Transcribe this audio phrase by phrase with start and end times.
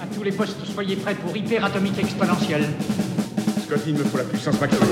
[0.00, 2.66] À tous les postes, soyez prêts pour hyper atomique exponentielle.
[3.66, 4.88] Scott, il me faut la puissance maximale.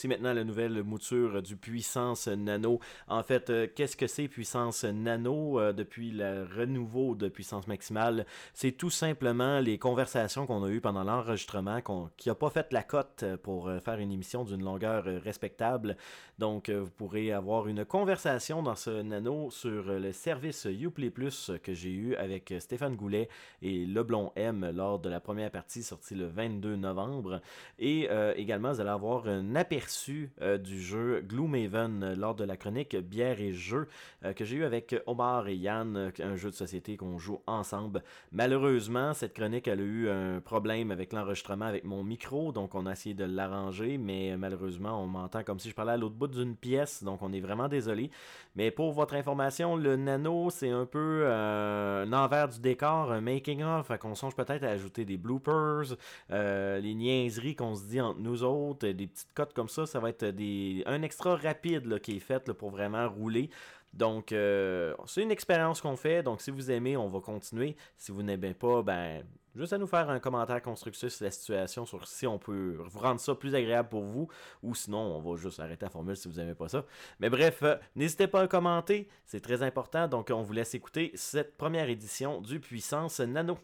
[0.00, 2.80] Voici maintenant la nouvelle mouture du Puissance Nano.
[3.06, 8.24] En fait, euh, qu'est-ce que c'est Puissance Nano euh, depuis le renouveau de Puissance Maximale?
[8.54, 11.82] C'est tout simplement les conversations qu'on a eues pendant l'enregistrement,
[12.16, 15.98] qui n'a pas fait la cote pour euh, faire une émission d'une longueur respectable.
[16.40, 21.74] Donc, vous pourrez avoir une conversation dans ce Nano sur le service Uplay Plus que
[21.74, 23.28] j'ai eu avec Stéphane Goulet
[23.62, 27.40] et Leblon M lors de la première partie sortie le 22 novembre.
[27.78, 32.56] Et également, vous allez avoir un aperçu euh, du jeu Gloomhaven euh, lors de la
[32.56, 33.88] chronique Bière et Jeux
[34.24, 38.02] euh, que j'ai eu avec Omar et Yann, un jeu de société qu'on joue ensemble.
[38.32, 42.92] Malheureusement, cette chronique a eu un problème avec l'enregistrement avec mon micro, donc on a
[42.92, 46.56] essayé de l'arranger, mais malheureusement on m'entend comme si je parlais à l'autre bout d'une
[46.56, 48.10] pièce, donc on est vraiment désolé.
[48.56, 53.62] Mais pour votre information, le nano c'est un peu un envers du décor, un making
[53.62, 55.96] of, qu'on songe peut-être à ajouter des bloopers,
[56.30, 60.10] les niaiseries qu'on se dit entre nous autres, des petites cotes comme ça, ça va
[60.10, 63.50] être des, un extra rapide qui est fait pour vraiment rouler.
[63.92, 66.22] Donc, euh, c'est une expérience qu'on fait.
[66.22, 67.76] Donc, si vous aimez, on va continuer.
[67.96, 69.24] Si vous n'aimez pas, ben,
[69.54, 72.98] juste à nous faire un commentaire constructif sur la situation, sur si on peut vous
[72.98, 74.28] rendre ça plus agréable pour vous,
[74.62, 76.84] ou sinon, on va juste arrêter la formule si vous n'aimez pas ça.
[77.18, 80.06] Mais bref, euh, n'hésitez pas à commenter, c'est très important.
[80.08, 83.58] Donc, on vous laisse écouter cette première édition du Puissance Nano.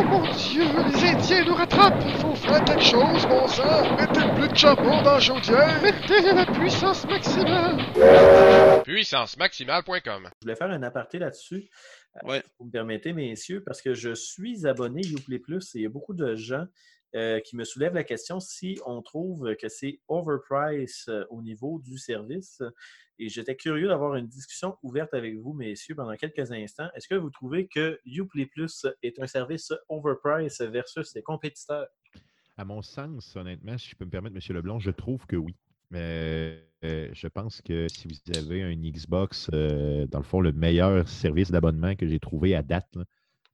[0.00, 2.00] Oh mon Dieu, les Indiens nous rattrapent!
[2.06, 3.96] Il faut faire quelque chose, mon sang!
[3.96, 5.82] Mettez plus de charbon dans la chaudière!
[5.82, 7.78] Mettez la puissance maximale!
[8.84, 11.68] Puissancemaximale.com Je voulais faire un aparté là-dessus,
[12.14, 12.42] euh, ouais.
[12.44, 15.86] si vous me permettez, messieurs, parce que je suis abonné Uplay Plus et il y
[15.86, 16.66] a beaucoup de gens
[17.14, 21.80] euh, qui me soulèvent la question si on trouve que c'est overpriced euh, au niveau
[21.84, 22.62] du service.
[23.18, 26.88] Et j'étais curieux d'avoir une discussion ouverte avec vous, messieurs, pendant quelques instants.
[26.94, 31.88] Est-ce que vous trouvez que Uplay Plus est un service overpriced versus ses compétiteurs?
[32.56, 34.56] À mon sens, honnêtement, si je peux me permettre, M.
[34.56, 35.56] Leblanc, je trouve que oui.
[35.90, 40.52] Mais euh, je pense que si vous avez un Xbox, euh, dans le fond, le
[40.52, 42.98] meilleur service d'abonnement que j'ai trouvé à date,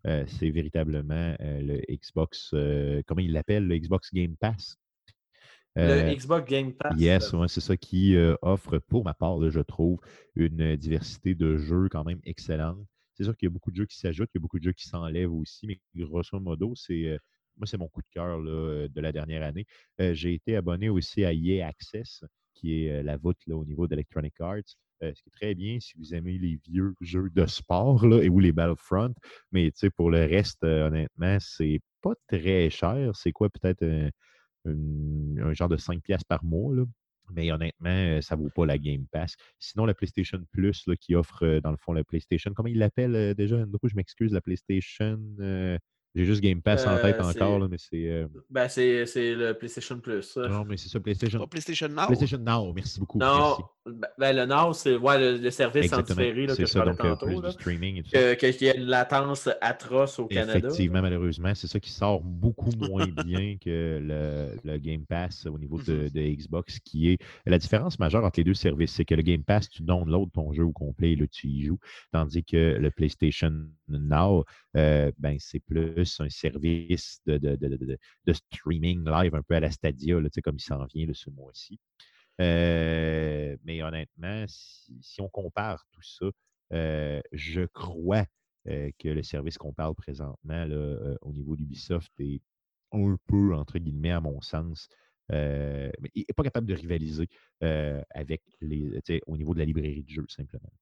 [0.06, 2.54] euh, c'est véritablement le Xbox,
[3.06, 4.76] comment il l'appelle, le Xbox Game Pass.
[5.76, 6.94] Le euh, Xbox Game Pass.
[6.98, 9.98] Yes, c'est ça qui euh, offre, pour ma part, je trouve,
[10.36, 12.78] une diversité de jeux quand même excellente.
[13.14, 14.64] C'est sûr qu'il y a beaucoup de jeux qui s'ajoutent, il y a beaucoup de
[14.64, 17.18] jeux qui s'enlèvent aussi, mais grosso modo, c'est euh,
[17.56, 19.64] moi, c'est mon coup de cœur de la dernière année.
[20.00, 24.74] J'ai été abonné aussi à EA Access, qui est la voûte au niveau d'Electronic Arts.
[25.14, 28.28] Ce qui est très bien si vous aimez les vieux jeux de sport là, et
[28.28, 29.14] ou les Battlefront.
[29.52, 33.10] Mais pour le reste, honnêtement, c'est pas très cher.
[33.14, 33.84] C'est quoi peut-être
[34.66, 36.74] un genre de 5 pièces par mois.
[37.30, 39.36] Mais honnêtement, euh, ça ne vaut pas la Game Pass.
[39.58, 43.14] Sinon, la PlayStation Plus qui offre, euh, dans le fond, la PlayStation, comment il l'appelle
[43.16, 43.88] euh, déjà, Andrew?
[43.88, 45.18] Je m'excuse, la PlayStation.
[46.14, 48.08] J'ai juste Game Pass en tête encore, là, mais c'est.
[48.08, 48.26] Euh...
[48.48, 50.36] Ben, c'est le PlayStation Plus.
[50.36, 51.40] Non, mais c'est ça, PlayStation.
[51.40, 52.06] Pas PlayStation Now?
[52.06, 53.18] PlayStation Now, merci beaucoup.
[53.18, 56.84] Non, ben, ben, le Now, c'est ouais, le, service en différé là, que ça, je
[56.84, 57.26] parlais tantôt.
[57.26, 60.58] Plus là, streaming et tout que, Qu'il y a une latence atroce au Canada.
[60.58, 65.58] Effectivement, malheureusement, c'est ça qui sort beaucoup moins bien que le, le, Game Pass au
[65.58, 68.92] niveau de, de, Xbox, qui est la différence majeure entre les deux services.
[68.92, 71.64] C'est que le Game Pass, tu downloads ton jeu au complet et là, tu y
[71.64, 71.78] joues.
[72.12, 73.52] Tandis que le PlayStation
[73.88, 74.44] Now,
[74.76, 79.60] euh, ben, c'est plus un service de, de, de, de, streaming live un peu à
[79.60, 81.78] la Stadia, là, comme il s'en vient ce mois-ci.
[82.40, 86.26] Euh, mais honnêtement, si, on compare tout ça,
[86.72, 88.26] euh, je crois
[88.66, 90.66] que le service qu'on parle présentement
[91.20, 92.40] au niveau d'Ubisoft est
[92.92, 94.88] un peu, entre guillemets, à mon sens,
[95.28, 97.28] mais il n'est pas capable de rivaliser
[97.60, 100.72] avec les, au niveau de la librairie de jeux, simplement.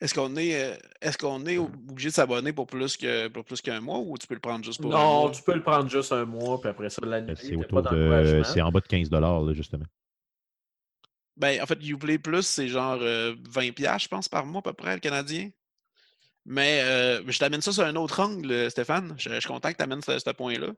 [0.00, 3.62] Est-ce qu'on est, euh, est, qu'on est obligé de s'abonner pour plus que pour plus
[3.62, 5.24] qu'un mois ou tu peux le prendre juste pour non, un mois?
[5.24, 7.32] Non, tu peux le prendre juste un mois, puis après ça, l'année.
[7.36, 8.42] C'est autour de.
[8.44, 9.86] C'est en bas de 15 là, justement.
[11.36, 14.72] Ben, en fait, Uplay Plus, c'est genre 20$, euh, je pense, par mois à peu
[14.72, 15.50] près, le Canadien.
[16.46, 19.14] Mais euh, je t'amène ça sur un autre angle, Stéphane.
[19.18, 20.68] Je, je suis content que tu amènes ce, ce point-là.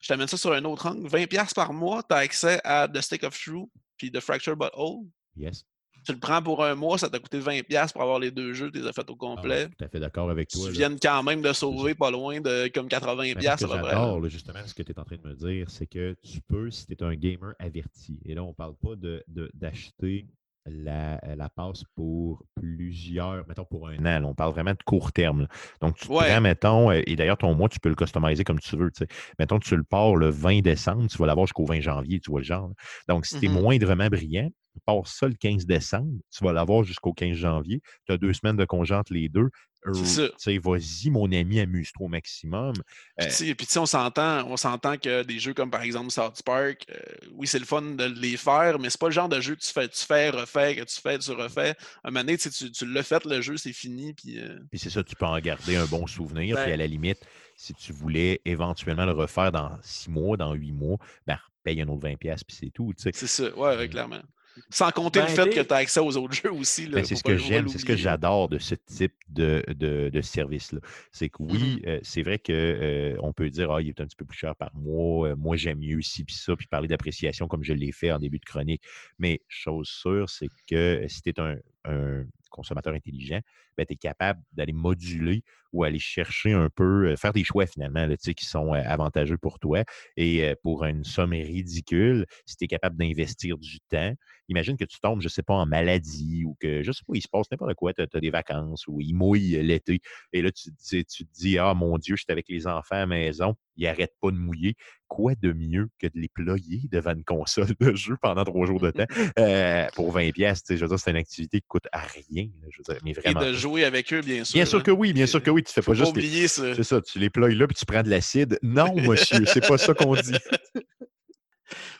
[0.00, 1.06] Je t'amène ça sur un autre angle.
[1.06, 5.04] 20$ par mois, tu as accès à The Stick of True puis The Fracture Butthole.
[5.36, 5.64] Yes.
[6.10, 8.68] Tu le prends pour un mois, ça t'a coûté 20$ pour avoir les deux jeux,
[8.72, 9.68] tu les as fait au Ah, complet.
[9.68, 10.66] tout à fait d'accord avec toi.
[10.66, 13.80] tu viens quand même de sauver pas loin de comme 80$ Mais ce à peu
[13.80, 14.28] près.
[14.28, 16.86] justement, ce que tu es en train de me dire, c'est que tu peux, si
[16.86, 20.26] tu es un gamer averti, et là, on ne parle pas de- de- d'acheter
[20.66, 25.12] la, la passe pour plusieurs, mettons pour un an, là, on parle vraiment de court
[25.12, 25.42] terme.
[25.42, 25.48] là.
[25.80, 26.26] Donc, tu Ouais.
[26.28, 28.90] prends, mettons, euh, et d'ailleurs, ton mois, tu peux le customiser comme tu veux.
[28.90, 29.08] tu sais.
[29.38, 32.40] Mettons, tu le pars le 20 décembre, tu vas l'avoir jusqu'au 20 janvier, tu vois
[32.40, 32.68] le genre.
[32.68, 32.74] là.
[33.08, 33.60] Donc, si tu es Mhm.
[33.60, 34.50] moindrement brillant,
[34.86, 38.56] pars ça le 15 décembre, tu vas l'avoir jusqu'au 15 janvier, tu as deux semaines
[38.56, 39.48] de congé entre les deux.
[39.94, 42.74] C'est Euh, tu Vas-y, mon ami, amuse-toi au maximum.
[42.74, 42.82] Puis,
[43.26, 45.80] Euh, tu sais- puis tu sais, on s'entend, on s'entend que des jeux comme par
[45.82, 46.98] exemple South Park, euh,
[47.32, 49.60] oui, c'est le fun de les faire, mais c'est pas le genre de jeu que
[49.62, 51.74] tu fais, tu fais, refais, que tu fais, tu refais.
[52.04, 54.12] Un moment donné, tu, tu, tu l'as fait, le jeu, c'est fini.
[54.12, 56.56] Puis, euh, Puis c'est ça, tu peux en garder un bon souvenir.
[56.56, 57.20] Puis Ben- à la limite,
[57.56, 61.88] si tu voulais éventuellement le refaire dans six mois, dans huit mois, ben paye un
[61.88, 62.92] autre 20$, pièces puis c'est tout.
[62.94, 64.20] tu c'est ça, ouais, ouais, clairement.
[64.68, 66.86] Sans compter Ben, le fait t'sais- que tu as accès aux autres jeux aussi.
[66.88, 70.20] Ben, c'est ce que j'aime, c'est ce que j'adore de ce type de, de, de
[70.20, 70.80] service-là.
[71.12, 74.24] C'est que oui, euh, c'est vrai qu'on peut dire, ah, il est un petit peu
[74.24, 77.62] plus cher par mois, euh, moi j'aime mieux ci, puis ça, puis parler d'appréciation comme
[77.64, 78.82] je l'ai fait en début de chronique.
[79.18, 80.74] Mais chose sûre, c'est que
[81.04, 83.40] euh, si tu es un, un consommateur intelligent,
[83.76, 85.42] ben, tu es capable d'aller moduler
[85.72, 89.38] ou aller chercher un peu, euh, faire des choix finalement là, qui sont euh, avantageux
[89.38, 89.84] pour toi.
[90.16, 94.12] Et euh, pour une somme ridicule, si tu es capable d'investir du temps,
[94.50, 97.14] imagine que tu tombes, je ne sais pas, en maladie ou que, je sais pas,
[97.14, 100.00] il se passe n'importe quoi, tu as, des vacances ou il mouille euh, l'été.
[100.32, 102.96] Et là, tu, tu, tu te dis, ah mon Dieu, je suis avec les enfants
[102.96, 104.74] à la maison, ils n'arrêtent pas de mouiller.
[105.08, 108.78] Quoi de mieux que de les ployer devant une console de jeu pendant trois jours
[108.80, 109.06] de temps
[109.40, 110.32] euh, pour 20$?
[110.32, 112.44] piastres, tu sais, Je veux dire, c'est une activité qui coûte à rien.
[112.62, 113.40] là, je veux dire, mais Et vraiment.
[113.40, 113.52] de pas.
[113.52, 114.54] jouer avec eux, bien sûr.
[114.54, 114.82] Bien sûr hein.
[114.82, 115.64] que oui, bien sûr que oui.
[115.64, 116.16] Tu fais pas juste.
[116.16, 116.74] les- ça.
[116.74, 118.58] C'est ça, tu les ploies là puis tu prends de l'acide.
[118.62, 120.32] Non, monsieur, c'est pas ça qu'on dit.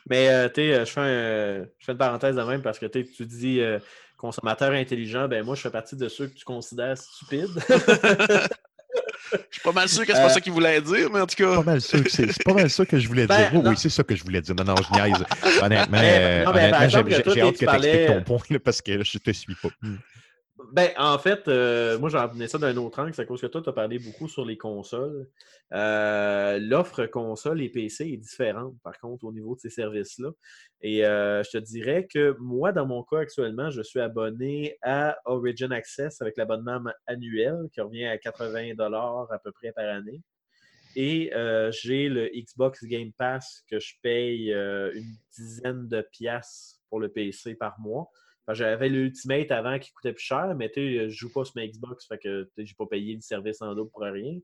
[0.08, 2.78] Mais euh, tu sais, euh, je fais, un- je fais une parenthèse de même parce
[2.78, 3.78] que tu dis euh,
[4.16, 7.48] consommateur intelligent, ben moi je fais partie de ceux que tu considères stupides.
[9.32, 11.26] Je suis pas mal sûr que c'est pas Euh, ça qu'il voulait dire, mais en
[11.26, 11.62] tout pas cas.
[11.62, 13.50] mal sûr que c'est c'est pas mal ça que je voulais Ben, dire.
[13.52, 13.70] Oui, non.
[13.70, 14.56] oui, c'est ça que je voulais dire.
[14.56, 15.24] Non, non, je niaise.
[15.62, 16.96] Honnêtement, Mais- euh, non, mais par honnêtement, j'ai-
[17.42, 19.68] hâte que tu expliques ton point là, parce que je te suis pas.
[20.72, 23.46] Ben, en fait, euh, moi, j'en venais ça d'un autre angle, c'est à cause que
[23.46, 25.28] toi, tu as parlé beaucoup sur les consoles.
[25.72, 30.30] Euh, L'offre console et PC est différente, par contre, au niveau de ces services-là.
[30.80, 35.18] Et euh, je te dirais que moi, dans mon cas actuellement, je suis abonné à
[35.24, 40.22] Origin Access avec l'abonnement annuel qui revient à 80 à peu près par année.
[40.94, 41.32] Et
[41.70, 47.54] j'ai le Xbox Game Pass que je paye une dizaine de piastres pour le PC
[47.54, 48.10] par mois.
[48.52, 52.06] J'avais l'Ultimate avant qui coûtait plus cher, mais tu je joue pas sur ma Xbox,
[52.06, 54.38] fait que j'ai pas payé le service en double pour rien.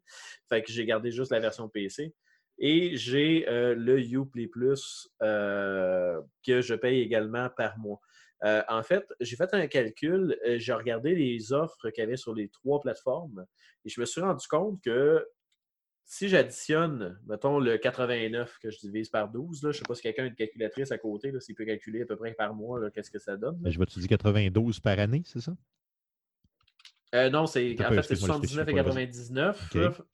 [0.48, 2.14] Fait que j'ai gardé juste la version PC.
[2.58, 8.00] Et j'ai euh, le Uplay Plus euh, que je paye également par mois.
[8.44, 12.34] Euh, en fait, j'ai fait un calcul, j'ai regardé les offres qu'il y avait sur
[12.34, 13.46] les trois plateformes
[13.84, 15.26] et je me suis rendu compte que
[16.08, 19.94] si j'additionne, mettons, le 89 que je divise par 12, là, je ne sais pas
[19.96, 22.90] si quelqu'un a une calculatrice à côté, s'il peut calculer à peu près par mois,
[22.92, 23.60] qu'est-ce que ça donne.
[23.64, 25.56] Je vais te dire 92 par année, c'est ça?
[27.14, 29.06] Euh, non, c'est en fait, c'est excuse-moi, je 79 et t'ai pas, vas-y.
[29.10, 29.70] 99.
[29.74, 30.06] Ok.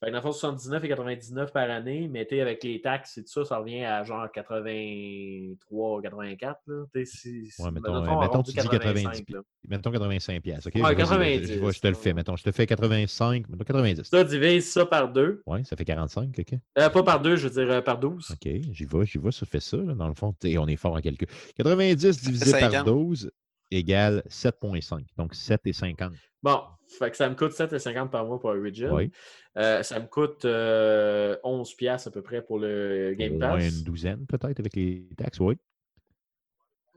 [0.00, 3.16] Fait que dans le fond, 79 et 99 par année, mais t'sais, avec les taxes
[3.18, 6.60] et tout ça, ça revient à genre 83, 84.
[6.66, 6.84] Là.
[7.04, 9.04] Si, si- Ouais, mettons, mettons, euh, mettons, tu dis 90.
[9.32, 9.40] là.
[9.68, 10.74] Mettons 85 pièces, OK?
[10.76, 12.36] Ouais, Vas-y, 90, Je, je- je te le fais, mettons.
[12.36, 14.02] Je te fais 85, mettons 90.
[14.04, 15.42] Ça, divise ça par deux.
[15.46, 16.54] Oui, ça fait 45, OK?
[16.78, 18.30] Euh, pas par deux, je veux dire euh, par 12.
[18.32, 20.34] OK, j'y vais, j'y vais, ça fait ça, là, dans le fond.
[20.58, 21.28] on est fort en calcul.
[21.56, 22.86] 90 divisé par 50.
[22.86, 23.30] 12
[23.70, 25.04] égale 7,5.
[25.16, 26.12] Donc 7 et 50.
[26.42, 26.60] Bon,
[26.98, 28.90] fait que ça me coûte 7,50 par mois pour Origin.
[28.92, 29.10] Oui.
[29.56, 33.48] Euh, ça me coûte euh, 11 piastres à peu près pour le Game Pass.
[33.50, 35.56] moins une douzaine, peut-être, avec les taxes, oui.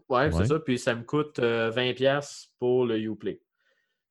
[0.10, 0.32] Ouais, Ouais.
[0.32, 0.60] c'est ça.
[0.60, 3.42] Puis ça me coûte euh, 20$ piastres pour le Uplay.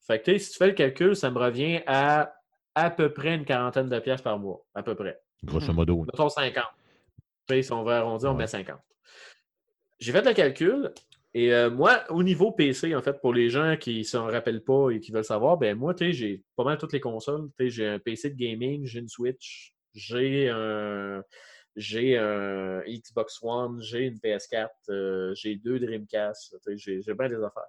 [0.00, 2.32] Fait que si tu fais le calcul, ça me revient à
[2.74, 4.62] à peu près une quarantaine de piastres par mois.
[4.74, 5.18] À peu près.
[5.42, 6.02] Grosso modo.
[6.04, 6.64] Mettons 50.
[7.48, 8.40] Tu sais, si on va arrondir, on Ouais.
[8.40, 8.78] met 50.
[9.98, 10.92] J'ai fait le calcul.
[11.36, 14.64] Et euh, moi, au niveau PC, en fait, pour les gens qui ne s'en rappellent
[14.64, 17.50] pas et qui veulent savoir, ben moi, tu sais, j'ai pas mal toutes les consoles.
[17.58, 21.22] Tu sais, j'ai un PC de gaming, j'ai une Switch, j'ai un,
[21.76, 27.12] j'ai un Xbox One, j'ai une PS4, euh, j'ai deux Dreamcast, tu sais, j'ai j'ai
[27.12, 27.68] bien des affaires.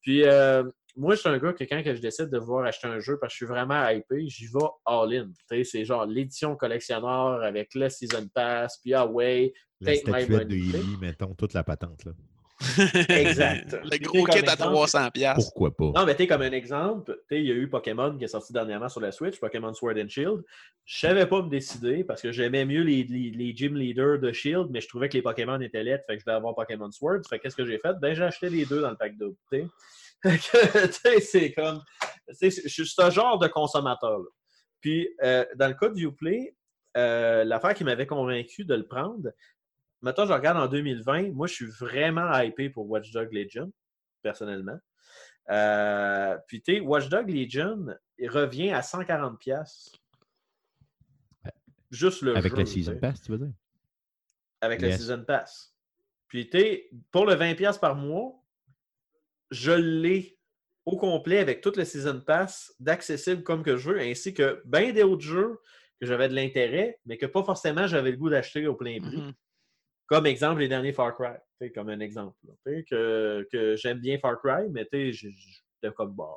[0.00, 0.64] Puis, euh,
[0.96, 3.16] moi, je suis un gars que quand que je décide de vouloir acheter un jeu
[3.20, 5.28] parce que je suis vraiment hypé, j'y vais all-in.
[5.48, 10.10] Tu sais, C'est genre l'édition collectionneur avec le Season Pass, puis ah ouais, La Take
[10.10, 10.78] my statuette de money.
[10.78, 12.06] Ellie, mettons, toute la patente.
[12.06, 12.12] Là.
[13.08, 13.72] Exact.
[13.84, 15.10] Le gros kit à exemple- 300$.
[15.12, 15.44] piastres.
[15.52, 16.00] Pourquoi pas?
[16.00, 18.24] Non, mais tu sais, comme un exemple, tu sais, il y a eu Pokémon qui
[18.24, 20.42] est sorti dernièrement sur la Switch, Pokémon Sword and Shield.
[20.84, 24.32] Je savais pas me décider parce que j'aimais mieux les, les, les gym leaders de
[24.32, 26.90] Shield, mais je trouvais que les Pokémon étaient laids, fait que je voulais avoir Pokémon
[26.90, 27.20] Sword.
[27.28, 27.94] Fait que qu'est-ce que j'ai fait?
[28.00, 29.64] Ben, j'ai acheté les deux dans le pack double, tu
[31.20, 31.82] c'est comme.
[32.40, 34.18] tu sais, Je suis ce genre de consommateur.
[34.18, 34.24] là.
[34.80, 36.54] Puis, euh, dans le cas de Uplay,
[36.96, 39.30] euh, l'affaire qui m'avait convaincu de le prendre,
[40.04, 43.72] maintenant, je regarde en 2020, moi, je suis vraiment hypé pour Watch Dog Legion,
[44.22, 44.78] personnellement.
[45.50, 47.86] Euh, puis, tu sais, Watch Dog Legion,
[48.18, 49.38] il revient à 140$.
[49.38, 49.98] piastres.
[51.90, 53.52] Juste le Avec jeu, la Season Pass, tu veux dire?
[54.60, 55.00] Avec la Yes.
[55.00, 55.74] Season Pass.
[56.28, 58.32] Puis, tu sais, pour le 20$ piastres par mois,
[59.50, 60.38] je l'ai
[60.84, 64.92] au complet avec toute le Season Pass d'accessible comme que je veux, ainsi que bien
[64.92, 65.58] des autres jeux
[66.00, 69.18] que j'avais de l'intérêt, mais que pas forcément j'avais le goût d'acheter au plein prix.
[69.18, 69.32] Mhm.
[70.06, 71.34] Comme exemple, les derniers Far Cry.
[71.74, 72.36] Comme un exemple.
[72.90, 76.28] Que, j'aime bien Far Cry, mais j'étais comme bah,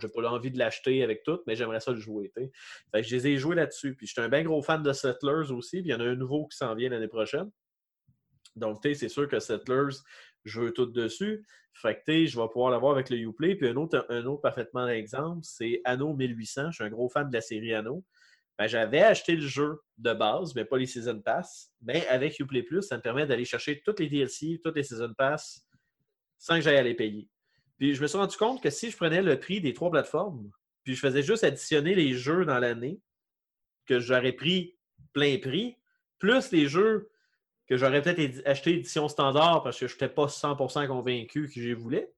[0.00, 2.32] j'ai pas envie de l'acheter avec tout, mais j'aimerais ça le jouer.
[2.34, 2.50] Fait
[2.92, 3.94] que je les ai joués là-dessus.
[3.94, 5.78] Puis j'étais un bien gros fan de Settlers aussi.
[5.80, 7.50] Il y en a un nouveau qui s'en vient l'année prochaine.
[8.54, 9.96] Donc, c'est sûr que Settlers,
[10.44, 11.44] je veux tout dessus.
[11.74, 13.56] Fait que, je vais pouvoir l'avoir avec le Uplay.
[13.56, 16.70] Puis un autre, un autre parfaitement exemple, c'est Anno 1800.
[16.70, 18.04] Je suis un gros fan de la série Anno.
[18.58, 21.72] Ben, j'avais acheté le jeu de base, mais pas les Season Pass.
[21.80, 25.12] Mais avec Uplay Plus, ça me permet d'aller chercher toutes les DLC, toutes les Season
[25.16, 25.66] Pass,
[26.38, 27.28] sans que j'aille à les payer.
[27.78, 30.50] Puis je me suis rendu compte que si je prenais le prix des trois plateformes,
[30.84, 33.00] puis je faisais juste additionner les jeux dans l'année,
[33.86, 34.76] que j'aurais pris
[35.12, 35.76] plein prix,
[36.18, 37.10] plus les jeux
[37.66, 41.72] que j'aurais peut-être acheté édition standard parce que je n'étais pas 100% convaincu que j'y
[41.72, 42.12] voulais.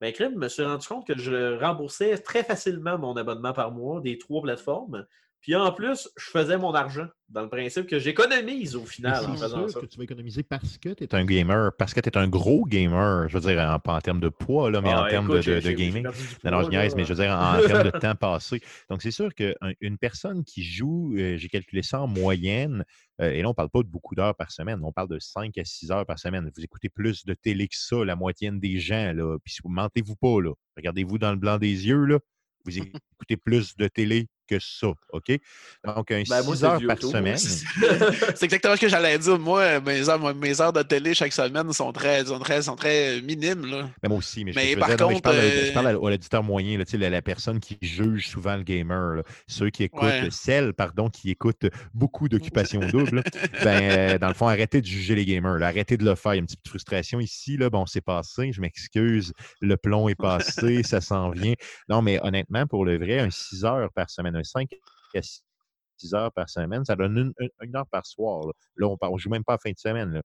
[0.00, 4.00] Ben, je me suis rendu compte que je remboursais très facilement mon abonnement par mois
[4.00, 5.06] des trois plateformes.
[5.44, 9.36] Puis en plus, je faisais mon argent dans le principe que j'économise au final en
[9.36, 9.48] ça.
[9.68, 12.16] sûr que tu vas économiser parce que tu es un gamer, parce que tu es
[12.16, 15.02] un gros gamer, je veux dire, en- pas en termes de poids, là, mais Ah,
[15.04, 16.02] en termes de, de- gaming.
[16.04, 16.10] Non,
[16.44, 18.62] non, poids, je niaise, mais je veux dire, en termes de temps passé.
[18.88, 22.82] Donc, c'est sûr qu'une personne qui joue, euh, j'ai calculé ça en moyenne,
[23.20, 25.18] euh, et là, on ne parle pas de beaucoup d'heures par semaine, on parle de
[25.18, 26.50] 5 à 6 heures par semaine.
[26.56, 29.36] Vous écoutez plus de télé que ça, la moitié des gens, là.
[29.44, 30.54] Puis, mentez-vous pas, là.
[30.78, 32.18] Regardez-vous dans le blanc des yeux, là.
[32.64, 32.72] Vous
[33.18, 35.38] écoutez plus de télé que ça, OK?
[35.84, 37.36] Donc, un Ben, moi, 6 c'est heures par auto, semaine.
[38.34, 39.38] C'est exactement ce que j'allais dire.
[39.38, 42.76] Moi, mes heures, moi, mes heures de télé chaque semaine sont très, sont très, sont
[42.76, 43.66] très minimes.
[43.66, 43.88] Là.
[44.02, 45.36] Ben, moi aussi, mais, je- Mais je, veux par dire, non, mais je contre, parle,
[45.36, 48.56] à- je euh, parle à, à l'auditeur moyen, là, la, la personne qui juge souvent
[48.56, 49.22] le gamer, là.
[49.46, 50.28] ceux qui écoutent, Ouais.
[50.30, 53.22] celles, pardon, qui écoutent beaucoup d'occupations doubles,
[53.62, 53.82] ben,
[54.14, 55.66] euh, dans le fond, arrêtez de juger les gamers, là.
[55.68, 56.34] arrêtez de le faire.
[56.34, 60.08] Il y a une petite frustration ici, là, bon, c'est passé, je m'excuse, le plomb
[60.08, 61.54] est passé, ça s'en vient.
[61.88, 64.70] Non, mais honnêtement, pour le vrai, un 6 heures par semaine, un 5
[65.14, 68.46] à 6 heures par semaine, ça donne une, heure par soir.
[68.46, 70.10] Là, Là, on ne joue même pas à fin de semaine.
[70.12, 70.22] Là.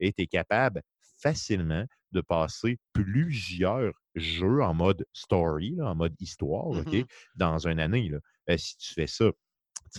[0.00, 0.82] Et tu es capable
[1.20, 7.04] facilement de passer plusieurs jeux en mode story, là, en mode histoire, OK, Mhm.
[7.36, 8.08] dans une année.
[8.08, 8.18] Là.
[8.50, 9.30] Euh, si tu fais ça,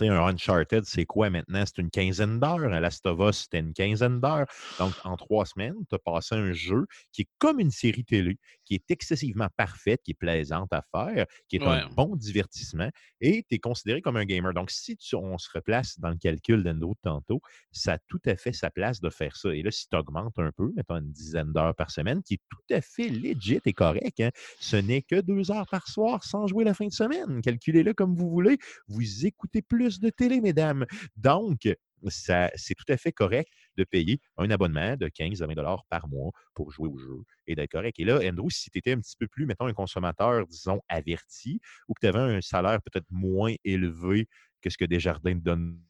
[0.02, 1.64] un Uncharted, c'est quoi maintenant?
[1.66, 2.60] C'est une quinzaine d'heures.
[2.72, 4.46] Un Last of Us, c'était une quinzaine d'heures.
[4.78, 8.38] Donc, en trois semaines, tu as passé un jeu qui est comme une série télé,
[8.64, 13.44] qui est excessivement parfaite, qui est plaisante à faire, qui est un bon divertissement, et
[13.48, 14.52] tu es considéré comme un gamer.
[14.52, 17.40] Donc, si tu- on se replace dans le calcul d'Endo de tantôt,
[17.72, 19.54] ça a tout à fait sa place de faire ça.
[19.54, 22.42] Et là, si tu augmentes un peu, mettons une dizaine d'heures par semaine, qui est
[22.50, 26.46] tout à fait legit et correct, hein, ce n'est que deux heures par soir sans
[26.46, 27.40] jouer la fin de semaine.
[27.42, 28.58] Calculez-le comme vous voulez.
[28.88, 30.86] Vous écoutez plus de télé, mesdames.
[31.16, 31.68] Donc,
[32.08, 36.06] c'est tout à fait correct de payer un abonnement de 15 à 20 dollars par
[36.08, 37.98] mois pour jouer au jeu et d'être correct.
[37.98, 41.60] Et là, Andrew, si tu étais un petit peu plus, mettons, un consommateur, disons, averti,
[41.88, 44.28] ou que tu avais un salaire peut-être moins élevé
[44.60, 45.80] que ce que Desjardins te donne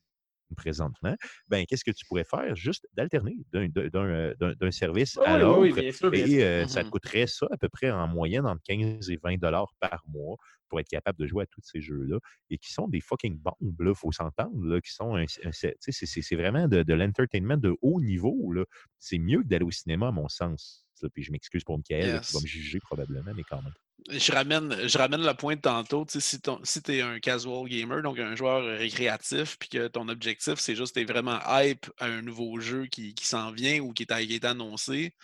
[0.57, 1.15] présentement,
[1.49, 2.55] ben qu'est-ce que tu pourrais faire?
[2.57, 5.61] Juste d'alterner d'un, d'un service à l'autre.
[5.61, 6.39] oui, oui, bien sûr, bien sûr.
[6.39, 6.91] Et euh, ça te Mhm.
[6.91, 10.37] coûterait ça à peu près en moyenne entre 15 et 20 dollars par mois
[10.69, 12.19] pour être capable de jouer à tous ces jeux-là
[12.51, 16.07] et qui sont des fucking bombes, il faut s'entendre, qui sont c'est, tu sais, c'est-
[16.07, 18.53] c'est- c'est vraiment de, de l'entertainment de haut niveau.
[18.53, 18.65] là.
[18.99, 20.87] C'est mieux que d'aller au cinéma, à mon sens.
[21.03, 21.09] là.
[21.13, 22.41] Puis je m'excuse pour Michael là, qui va Yes.
[22.41, 23.75] me juger probablement, mais quand même.
[24.11, 26.05] Je ramène, je ramène le point de tantôt.
[26.09, 30.77] Si, tu es un casual gamer, donc un joueur récréatif, puis que ton objectif, c'est
[30.77, 35.15] juste tu vraiment hype à un nouveau jeu qui, s'en vient ou qui est, annoncé,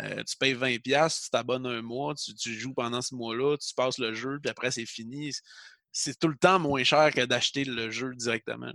[0.00, 3.74] euh, tu payes 20$, piastres, tu t'abonnes un mois, tu, joues pendant ce mois-là, tu
[3.74, 5.32] passes le jeu, puis après c'est fini.
[5.90, 8.72] C'est tout le temps moins cher que d'acheter le jeu directement.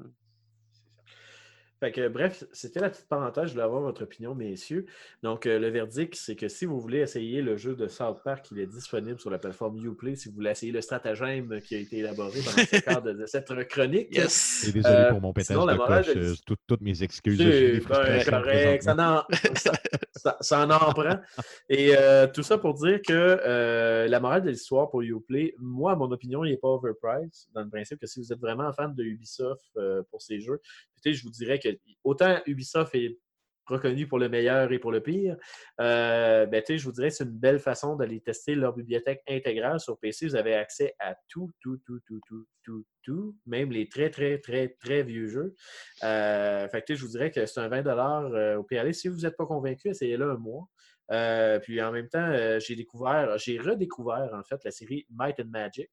[1.81, 3.45] Fait que, bref, c'était la petite parenthèse.
[3.47, 4.85] Je voulais avoir votre opinion, messieurs.
[5.23, 8.45] Donc, euh, le verdict, c'est que si vous voulez essayer le jeu de South Park,
[8.51, 10.15] il est disponible sur la plateforme Uplay.
[10.15, 13.67] Si vous voulez essayer le stratagème qui a été élaboré pendant ce cadre de cette
[13.67, 14.15] chronique.
[14.15, 14.67] Yes!
[14.67, 16.13] Et désolé Euh, pour mon pétage sinon, de morale coche.
[16.13, 17.39] de- euh, toutes, toutes mes excuses.
[17.39, 19.71] C'est ben, correct, ça en, ça,
[20.15, 21.19] ça- ça en en prend.
[21.67, 25.93] Et euh, tout ça pour dire que euh, la morale de l'histoire pour Uplay, moi,
[25.93, 28.71] à mon opinion, il n'est pas overpriced, dans le principe que si vous êtes vraiment
[28.71, 30.61] fan de Ubisoft euh, pour ces jeux,
[31.03, 31.69] je vous dirais que
[32.03, 33.17] autant Ubisoft est
[33.65, 35.37] reconnu pour le meilleur et pour le pire,
[35.79, 39.79] euh, ben, je vous dirais que c'est une belle façon d'aller tester leur bibliothèque intégrale
[39.79, 40.27] sur PC.
[40.27, 44.39] Vous avez accès à tout, tout, tout, tout, tout, tout, tout, même les très, très,
[44.39, 45.55] très, très vieux jeux.
[46.03, 48.93] Euh, fait que, je vous dirais que c'est un 20 euh, au PLA.
[48.93, 50.67] Si vous n'êtes pas convaincu, essayez-le un mois.
[51.11, 55.39] Euh, puis en même temps, euh, j'ai découvert, j'ai redécouvert en fait la série Might
[55.39, 55.89] and Magic,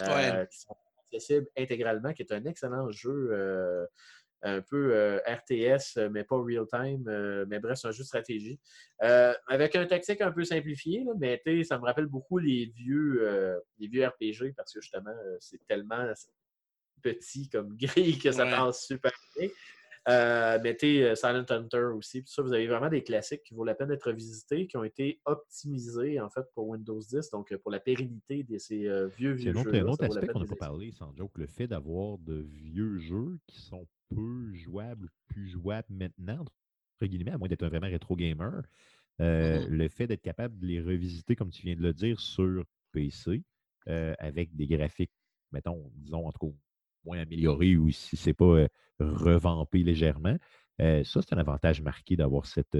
[0.00, 0.46] Ouais.
[0.50, 3.86] qui sont accessibles intégralement, qui est un excellent jeu
[4.44, 7.08] un peu euh, RTS, euh, mais pas real-time.
[7.08, 8.60] euh, mais bref, c'est un jeu de stratégie.
[9.02, 13.58] Euh, avec un tactique un peu simplifié, là, mais ça me rappelle beaucoup les vieux,
[13.78, 16.12] les vieux RPG parce que justement, c'est tellement
[17.02, 18.50] petit comme grille que ça Ouais.
[18.50, 19.48] passe super bien.
[20.08, 22.22] Euh, mais tu sais, euh, Silent Hunter aussi.
[22.22, 24.84] Puis ça, vous avez vraiment des classiques qui vaut la peine d'être visités, qui ont
[24.84, 29.06] été optimisés en fait pour Windows 10, donc euh, pour la pérennité de ces euh,
[29.06, 29.74] vieux C'est vieux jeux.
[29.74, 33.38] un autre aspect qu'on n'a pas parlé, sans joke, le fait d'avoir de vieux jeux
[33.46, 38.14] qui sont peu jouables, plus jouables maintenant, entre guillemets, à moins d'être un vraiment rétro
[38.16, 38.62] gamer.
[39.20, 39.68] Euh, Mhm.
[39.68, 43.42] Le fait d'être capable de les revisiter, comme tu viens de le dire, sur PC,
[43.88, 45.12] euh, avec des graphiques,
[45.52, 46.56] mettons, disons, en tout cas,
[47.04, 48.68] moins améliorés ou si c'est pas euh,
[48.98, 50.36] revampé légèrement,
[50.78, 52.76] ça, c'est un avantage marqué d'avoir cette,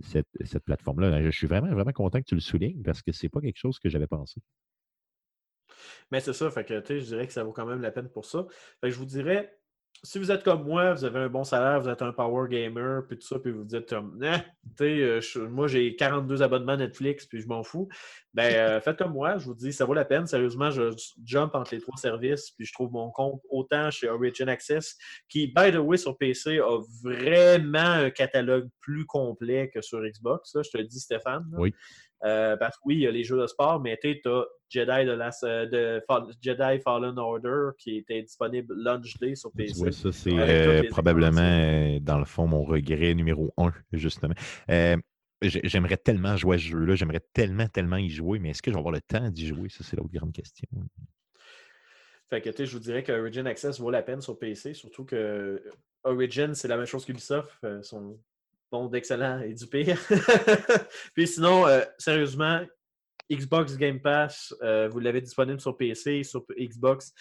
[0.00, 1.22] cette, cette plateforme-là.
[1.22, 3.78] Je suis vraiment, vraiment content que tu le soulignes parce que c'est pas quelque chose
[3.78, 4.40] que j'avais pensé.
[6.10, 8.46] Mais c'est ça, fait je dirais que ça vaut quand même la peine pour ça.
[8.82, 9.56] Je vous dirais,
[10.04, 13.02] si vous êtes comme moi, vous avez un bon salaire, vous êtes un power gamer,
[13.08, 14.16] puis tout ça, puis vous vous dites, comme,
[14.78, 17.88] sais, euh, je- moi j'ai 42 abonnements Netflix, puis je m'en fous,
[18.32, 20.24] ben euh, faites comme moi, je vous dis, ça vaut la peine.
[20.28, 24.48] Sérieusement, je jump entre les trois services, puis je trouve mon compte autant chez Origin
[24.48, 24.96] Access,
[25.28, 30.54] qui, by the way, sur PC, a vraiment un catalogue plus complet que sur Xbox.
[30.54, 31.44] là, je te le dis, Stéphane.
[31.50, 31.58] là.
[31.58, 31.74] Oui.
[32.24, 35.04] Euh, parce que oui, il y a les jeux de sport, mais tu as Jedi,
[35.06, 39.74] de euh, de Fall- Jedi Fallen Order qui était disponible launch day sur PC.
[39.74, 44.34] vois, ça, c'est euh, probablement, dans le fond, mon regret numéro un, justement.
[44.70, 44.96] Euh,
[45.40, 48.70] j'ai- J'aimerais tellement jouer à ce jeu-là, j'aimerais tellement, tellement y jouer, mais est-ce que
[48.70, 49.68] je vais avoir le temps d'y jouer?
[49.68, 50.68] Ça, c'est l'autre grande question.
[52.28, 54.74] Fait que tu sais, je vous dirais que Origin Access vaut la peine sur PC,
[54.74, 55.62] surtout que
[56.02, 57.50] Origin, c'est la même chose qu'Ubisoft.
[57.82, 58.18] sont
[58.70, 59.98] bons d'excellent et du pire.
[61.14, 62.60] Puis sinon, euh, sérieusement,
[63.30, 67.12] Xbox Game Pass, euh, vous l'avez disponible sur PC, sur Xbox.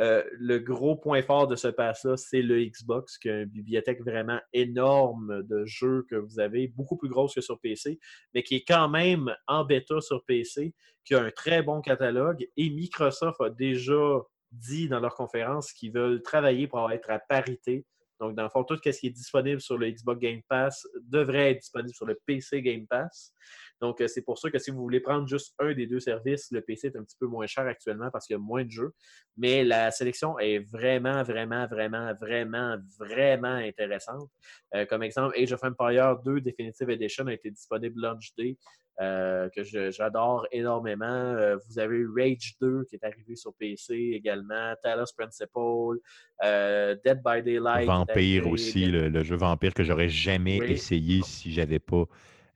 [0.00, 4.02] Euh, le gros point fort de ce pass-là, c'est le Xbox, qui a une bibliothèque
[4.02, 7.98] vraiment énorme de jeux que vous avez, beaucoup plus grosse que sur PC,
[8.34, 12.46] mais qui est quand même en bêta sur PC, qui a un très bon catalogue.
[12.56, 14.20] Et Microsoft a déjà
[14.52, 17.86] dit dans leur conférence qu'ils veulent travailler pour être à parité.
[18.24, 21.50] Donc, dans le fond, tout ce qui est disponible sur le Xbox Game Pass devrait
[21.50, 23.34] être disponible sur le PC Game Pass.
[23.80, 26.50] Donc, euh, c'est pour ça que si vous voulez prendre juste un des deux services,
[26.50, 28.70] le PC est un petit peu moins cher actuellement parce qu'il y a moins de
[28.70, 28.94] jeux.
[29.36, 34.30] Mais la sélection est vraiment, vraiment, vraiment, vraiment, vraiment intéressante.
[34.74, 38.56] Euh, comme exemple, Age of Empire 2 Definitive Edition a été disponible launch day.
[39.00, 41.04] Euh, que j'adore énormément.
[41.04, 45.98] Euh, vous avez eu Rage 2 qui est arrivé sur PC également, Talos Principle,
[46.44, 47.86] euh, Dead by Daylight.
[47.86, 50.72] Vampire aussi, le, le jeu Vampire que j'aurais jamais Oui.
[50.72, 52.04] essayé si j'avais pas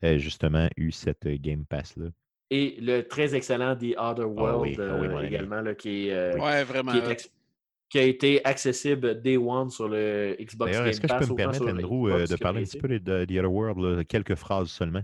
[0.05, 2.07] euh, justement eu cette Game Pass-là.
[2.51, 5.27] Et le très excellent The Other World oui, ah oui, mon ami.
[5.27, 6.93] également, là, qui, est, Ouais, vraiment.
[6.93, 7.31] qui, est ex-
[7.91, 11.27] qui a été accessible Day One sur le Xbox D'ailleurs, Game est-ce que je Pass.
[11.27, 14.35] peux me permettre, Andrew, de parler un petit peu de The Other World, là, quelques
[14.37, 15.03] phrases seulement?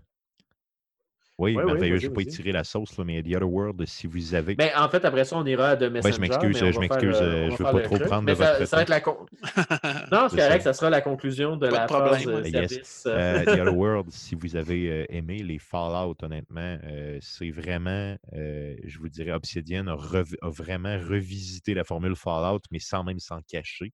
[1.36, 1.96] Oui, Ouais, ouais, merveilleux.
[1.96, 4.54] je ne vais pas étirer la sauce, là, mais The Other World, si vous avez.
[4.54, 6.14] Ben, en fait, après ça, on ira à de Messenger.
[6.14, 8.06] je m'excuse, mais on je m'excuse, euh, on va je veux faire pas trop truc.
[8.08, 9.26] prendre de Mais ça, votre ça va être la con-
[10.12, 10.72] Non, c'est correct, ça.
[10.72, 12.22] ça sera la conclusion de Pas de la problème.
[12.22, 12.70] phrase euh, Yes.
[12.70, 13.04] service.
[13.08, 18.76] Euh, The Other World, si vous avez aimé les Fallout, honnêtement, euh, c'est vraiment, euh,
[18.84, 23.18] je vous dirais, Obsidian a, rev- a vraiment revisité la formule Fallout, mais sans même
[23.18, 23.92] s'en cacher.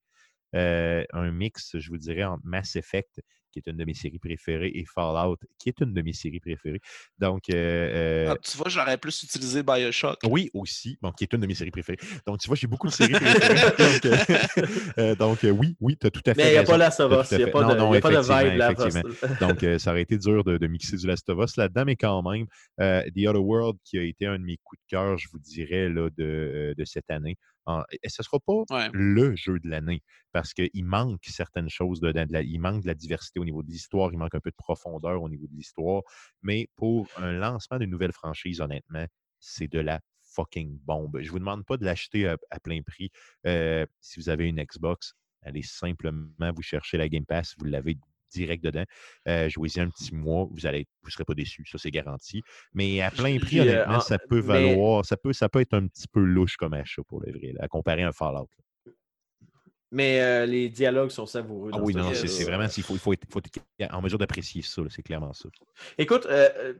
[0.54, 3.20] Euh, un mix, je vous dirais, entre Mass Effect,
[3.52, 6.40] qui est une de mes séries préférées, et Fallout, qui est une de mes séries
[6.40, 6.80] préférées.
[7.18, 10.18] Donc, euh, euh, Ah, tu vois, j'aurais plus utilisé Bioshock.
[10.28, 11.98] oui, aussi, bon, qui est une de mes séries préférées.
[12.26, 13.70] Donc, tu vois, j'ai beaucoup de séries préférées.
[13.78, 14.06] donc,
[14.98, 16.72] euh, donc, oui, oui, tu as tout à fait Mais il n'y a raison.
[16.72, 18.00] pas la Savos, Tout à il n'y a pas Non, de, non, il y a
[18.00, 19.38] pas de vibe.
[19.40, 21.96] Donc, euh, ça aurait été dur de, de mixer du Last of Us là-dedans, mais
[21.96, 22.46] quand même,
[22.80, 25.38] euh, The Other World, qui a été un de mes coups de cœur, je vous
[25.38, 28.88] dirais, là, de, de cette année, en- et ce ne sera pas Ouais.
[28.92, 32.26] le jeu de l'année parce qu'il manque certaines choses dedans.
[32.26, 34.50] de la- il manque de la diversité au niveau de l'histoire, il manque un peu
[34.50, 36.02] de profondeur au niveau de l'histoire.
[36.42, 39.06] Mais pour un lancement d'une nouvelle franchise, honnêtement,
[39.38, 41.18] c'est de la fucking bombe.
[41.20, 43.10] Je ne vous demande pas de l'acheter à, à plein prix.
[43.46, 47.96] Euh, si vous avez une Xbox, allez simplement vous chercher la Game Pass, vous l'avez
[48.30, 48.84] direct dedans.
[49.28, 52.42] Euh, Jouez-y un petit mois, vous allez, vous ne serez pas déçus, ça c'est garanti.
[52.74, 55.60] Mais à plein prix, euh, honnêtement, en- ça peut mais- valoir, ça peut, ça peut
[55.60, 58.12] être un petit peu louche comme achat pour le vrai, là, à comparer à un
[58.12, 58.48] Fallout.
[58.86, 58.92] là.
[59.92, 61.72] Mais euh, les dialogues sont savoureux.
[61.74, 64.62] Ah oui, non, c'est vraiment, il faut, il faut être, faut être en mesure d'apprécier
[64.62, 65.48] ça, c'est clairement ça.
[65.98, 66.74] Écoute, euh,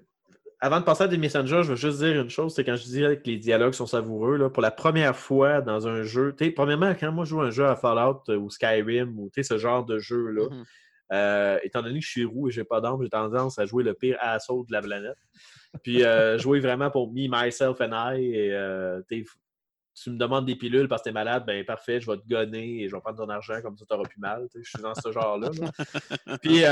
[0.61, 2.85] avant de passer à des messengers, je veux juste dire une chose, c'est quand je
[2.85, 6.95] disais que les dialogues sont savoureux, là, pour la première fois dans un jeu, premièrement,
[6.95, 9.99] quand moi je joue un jeu à Fallout euh, ou Skyrim ou ce genre de
[9.99, 10.65] jeu-là, Mhm.
[11.12, 13.83] Euh, étant donné que je suis roux et j'ai pas d'armes, j'ai tendance à jouer
[13.83, 15.18] le pire assaut de la planète.
[15.83, 18.25] Puis euh, jouer vraiment pour me, myself and I.
[18.25, 19.01] Et, euh,
[20.03, 22.83] tu me demandes des pilules parce que t'es malade, ben parfait, je vais te gonner
[22.83, 24.49] et je vais prendre ton argent comme ça t'auras plus mal.
[24.55, 25.51] Je suis dans ce genre-là.
[25.61, 26.38] là.
[26.42, 26.64] Puis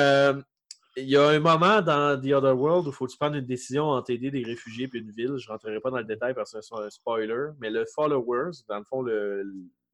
[0.96, 3.35] il y a un moment dans The Other World où il faut que tu prennes
[3.35, 5.37] une décision entre aider des réfugiés puis une ville.
[5.37, 8.62] Je ne rentrerai pas dans le détail parce que c'est un spoiler, mais le Followers,
[8.68, 9.03] dans le fond,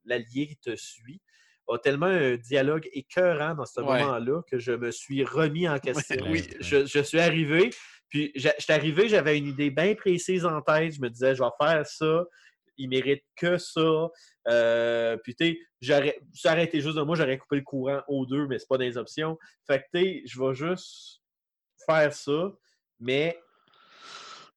[0.05, 1.21] l'allié qui te suit,
[1.69, 4.01] a tellement un dialogue écœurant dans ce Ouais.
[4.01, 6.17] moment-là que je me suis remis en question.
[6.29, 6.47] oui.
[6.61, 7.71] Je, je suis arrivé,
[8.09, 10.93] puis j'a- j'étais arrivé, j'avais une idée bien précise en tête.
[10.95, 12.25] Je me disais, je vais faire ça.
[12.77, 14.09] Il mérite que ça.
[14.49, 18.03] Euh, puis, tu sais, j'aurais- ça aurait été juste de moi, j'aurais coupé le courant
[18.09, 19.39] aux deux, mais c'est pas dans les options.
[19.67, 21.23] Fait que, tu sais, je vais juste
[21.87, 22.53] faire ça.
[23.01, 23.39] Mais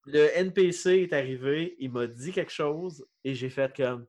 [0.05, 4.05] le NPC est arrivé, il m'a dit quelque chose et j'ai fait comme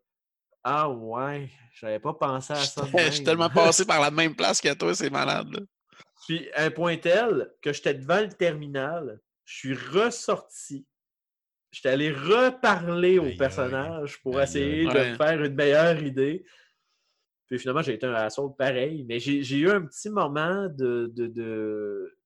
[0.65, 2.85] Ah ouais, j'avais pas pensé à ça.
[2.97, 5.49] Je suis tellement passé par la même place que toi, c'est malade.
[5.53, 5.61] là.
[6.27, 10.87] Puis un point tel que j'étais devant le terminal, je suis ressorti.
[11.71, 16.45] J'étais allé reparler au personnage pour essayer de me faire une meilleure idée.
[17.47, 19.05] Puis finalement, j'ai été un assaut pareil.
[19.09, 22.19] Mais j'ai eu un petit moment de, de, de,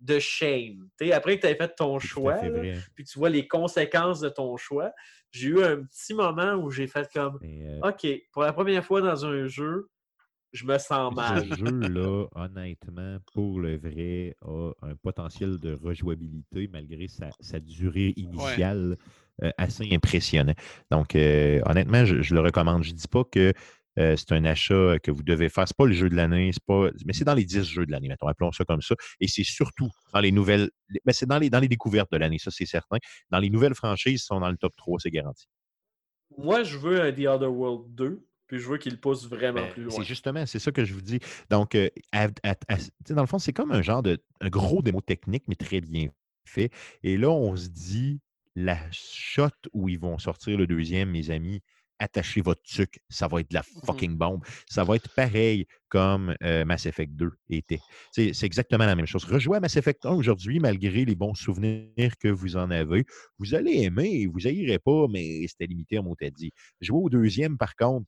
[0.00, 0.88] de shame.
[1.12, 2.34] Après que tu avais fait ton choix,
[2.94, 4.92] puis que tu vois les conséquences de ton choix,
[5.36, 9.00] j'ai eu un petit moment où j'ai fait comme euh, OK, pour la première fois
[9.00, 9.88] dans un jeu,
[10.52, 11.46] je me sens mal.
[11.50, 18.14] Ce jeu-là, honnêtement, pour le vrai, a un potentiel de rejouabilité malgré sa, sa durée
[18.16, 18.96] initiale
[19.42, 20.54] euh, assez impressionnant.
[20.90, 22.82] Donc, euh, honnêtement, je, je le recommande.
[22.84, 23.52] Je ne dis pas que
[23.98, 25.66] euh, c'est un achat que vous devez faire.
[25.66, 26.90] Ce n'est pas le jeu de l'année, c'est pas.
[27.04, 28.94] Mais c'est dans les 10 jeux de l'année, mettons, appelons ça comme ça.
[29.20, 30.70] Et c'est surtout dans les nouvelles.
[31.04, 32.98] Mais c'est dans les, dans les découvertes de l'année, ça c'est certain.
[33.30, 35.46] Dans les nouvelles franchises, ils sont dans le top 3, c'est garanti.
[36.36, 39.72] Moi, je veux un The Other World 2, puis je veux qu'il pousse vraiment Ben,
[39.72, 39.94] plus loin.
[39.96, 41.18] C'est justement, c'est ça que je vous dis.
[41.50, 44.18] Donc, euh, à- à- à- tu sais, dans le fond, c'est comme un genre de
[44.40, 46.08] un gros démo technique, mais très bien
[46.44, 46.70] fait.
[47.02, 48.20] Et là, on se dit,
[48.54, 51.60] la shot où ils vont sortir le deuxième, mes amis,
[51.98, 54.44] attachez votre tuque, ça va être de la fucking bombe.
[54.68, 57.80] Ça va être pareil comme euh, Mass Effect 2 était.
[58.12, 59.24] C'est c'est exactement la même chose.
[59.24, 63.04] Rejouez à Mass Effect 1 aujourd'hui, malgré les bons souvenirs que vous en avez.
[63.38, 66.52] Vous allez aimer, vous haïrez pas, mais c'était limité à mot à dit.
[66.80, 68.06] Jouer au deuxième, par contre,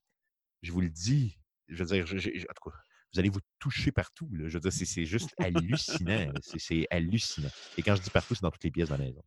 [0.63, 2.77] je vous le dis, je veux dire, je- je- en tout cas,
[3.15, 4.29] vous allez vous toucher partout.
[4.33, 4.49] là.
[4.49, 6.31] Je veux dire, c'est- c'est juste hallucinant.
[6.43, 7.49] C'est hallucinant.
[7.79, 9.23] Et quand je dis partout, c'est dans toutes les pièces de la maison.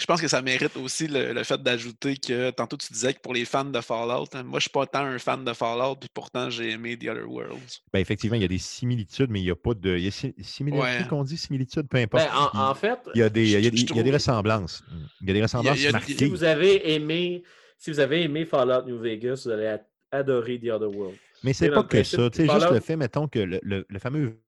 [0.00, 3.20] Je pense que ça mérite aussi le, le fait d'ajouter que tantôt tu disais que
[3.20, 5.96] pour les fans de Fallout, hein, moi je suis pas tant un fan de Fallout,
[5.96, 7.80] puis pourtant j'ai aimé The Other Worlds.
[7.92, 9.96] Ben, effectivement, il y a des similitudes, mais il n'y a pas de.
[9.96, 11.06] Il y a si- similitudes Ouais.
[11.08, 12.24] qu'on dit, similitudes, peu importe.
[12.24, 13.88] Ben, en, en fait, il, y a des, il, y a, je- des- je il
[13.96, 14.82] y a des trouve- ressemblances.
[15.20, 16.16] Il y a des ressemblances il y a- marquées.
[16.16, 17.42] si vous avez aimé,
[17.78, 19.76] si vous avez aimé Fallout New Vegas, vous allez
[20.10, 21.16] adorer The Other World.
[21.42, 22.30] Mais c'est pas que ça.
[22.30, 24.40] Tu sais, juste le fait, mettons, que le, le- le fameux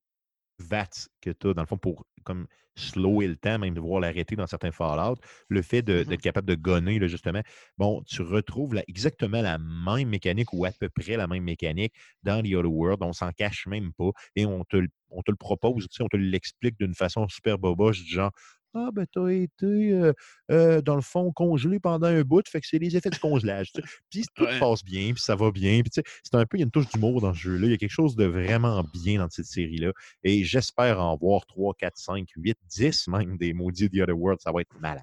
[0.59, 0.89] VAT
[1.21, 4.37] que tu as, dans le fond, pour comme slower le temps, même de voir l'arrêter
[4.37, 5.17] dans certains Fallout,
[5.49, 6.03] le fait Mhm.
[6.05, 7.43] d'être capable de gonner, là, justement,
[7.79, 12.43] bon, tu retrouves exactement la même mécanique ou à peu près la même mécanique dans
[12.43, 13.03] The Other World.
[13.03, 16.17] On s'en cache même pas et on te, le- on te le propose, on te
[16.17, 18.31] l'explique d'une façon super boboche, du genre.
[18.75, 20.13] Ah, ben, t'as été, euh,
[20.51, 23.71] euh, dans le fond, congelé pendant un bout, fait que c'est les effets du congelage.
[24.11, 24.59] Puis tout Ouais.
[24.59, 25.83] passe bien, puis ça va bien.
[25.83, 27.67] Puis, tu sais, c'est un peu, il y a une touche d'humour dans ce jeu-là.
[27.67, 29.93] Il y a quelque chose de vraiment bien dans cette série-là.
[30.25, 34.41] Et j'espère en voir 3, 4, 5, 8, 10 même des maudits The Other World.
[34.41, 35.03] Ça va être malade.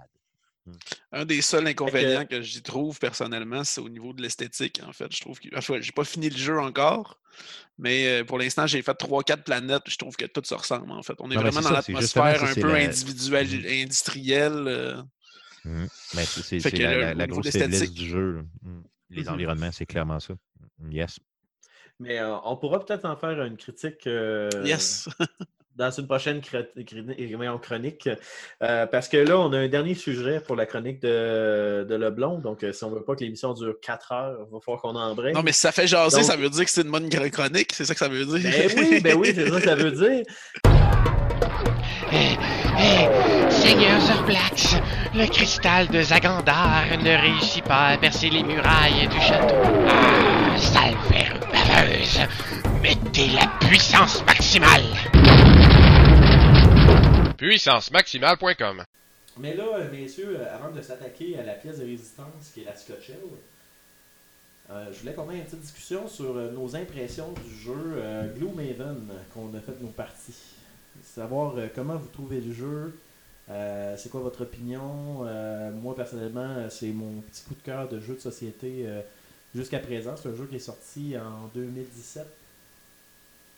[1.11, 5.13] Un des seuls inconvénients que j'y trouve personnellement, c'est au niveau de l'esthétique, en fait.
[5.15, 5.49] Je trouve que.
[5.51, 7.19] Je j'ai pas fini le jeu encore,
[7.77, 9.83] mais euh, pour l'instant, j'ai fait 3-4 planètes.
[9.87, 11.13] Je trouve que tout se ressemble, en fait.
[11.19, 13.83] On est Non, vraiment dans l'atmosphère un peu la- individuelle, Mhm.
[13.83, 14.63] industrielle.
[14.67, 15.01] euh,
[15.65, 15.87] Mhm.
[16.15, 18.31] Mais c'est la, la- grosse faiblesse du jeu.
[18.37, 18.41] là.
[18.63, 18.83] Mhm.
[19.09, 20.35] Les environnements, c'est clairement ça.
[20.89, 21.19] Yes.
[21.99, 25.09] Mais euh, on pourra peut-être en faire une critique euh, Yes!
[25.79, 26.41] dans une prochaine
[27.61, 28.09] chronique.
[28.61, 32.39] Euh, parce que là, on a un dernier sujet pour la chronique de, de Leblon.
[32.39, 34.95] Donc, si on ne veut pas que l'émission dure 4 heures, il va falloir qu'on
[34.95, 35.33] embraye.
[35.33, 37.71] Non, mais si ça fait jaser, ça veut dire que c'est une bonne chronique.
[37.73, 38.51] C'est ça que ça veut dire.
[38.51, 40.23] Ben oui, ben oui, c'est ça que ça veut dire.
[42.11, 42.37] Hé,
[42.77, 44.75] hé, Seigneur Zorplax,
[45.13, 49.55] le cristal de Zagandar ne réussit pas à percer les murailles du château.
[49.87, 52.19] Ah, sale verre baveuse,
[52.81, 54.83] mettez la puissance maximale.
[57.39, 58.83] Puissancemaximale.com
[59.37, 63.15] Mais là, messieurs, avant de s'attaquer à la pièce de résistance qui est la Scotchell,
[64.69, 68.27] euh, je voulais qu'on ait une petite discussion sur euh, nos impressions du jeu euh,
[68.35, 70.35] Gloomhaven qu'on a fait nos parties
[71.03, 72.99] savoir euh, comment vous trouvez le jeu.
[73.49, 75.25] Euh, c'est quoi votre opinion?
[75.25, 78.85] Euh, moi, personnellement, c'est mon petit coup de cœur de jeu de société
[79.55, 80.15] jusqu'à présent.
[80.15, 82.25] C'est un jeu qui est sorti en 2017.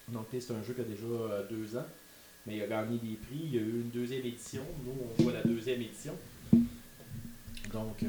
[0.09, 1.85] Donc, c'est un jeu qui a déjà deux ans.
[2.45, 3.41] Mais il a gagné des prix.
[3.43, 4.63] Il y a eu une deuxième édition.
[4.85, 6.15] Nous, on voit la deuxième édition.
[7.71, 8.03] Donc,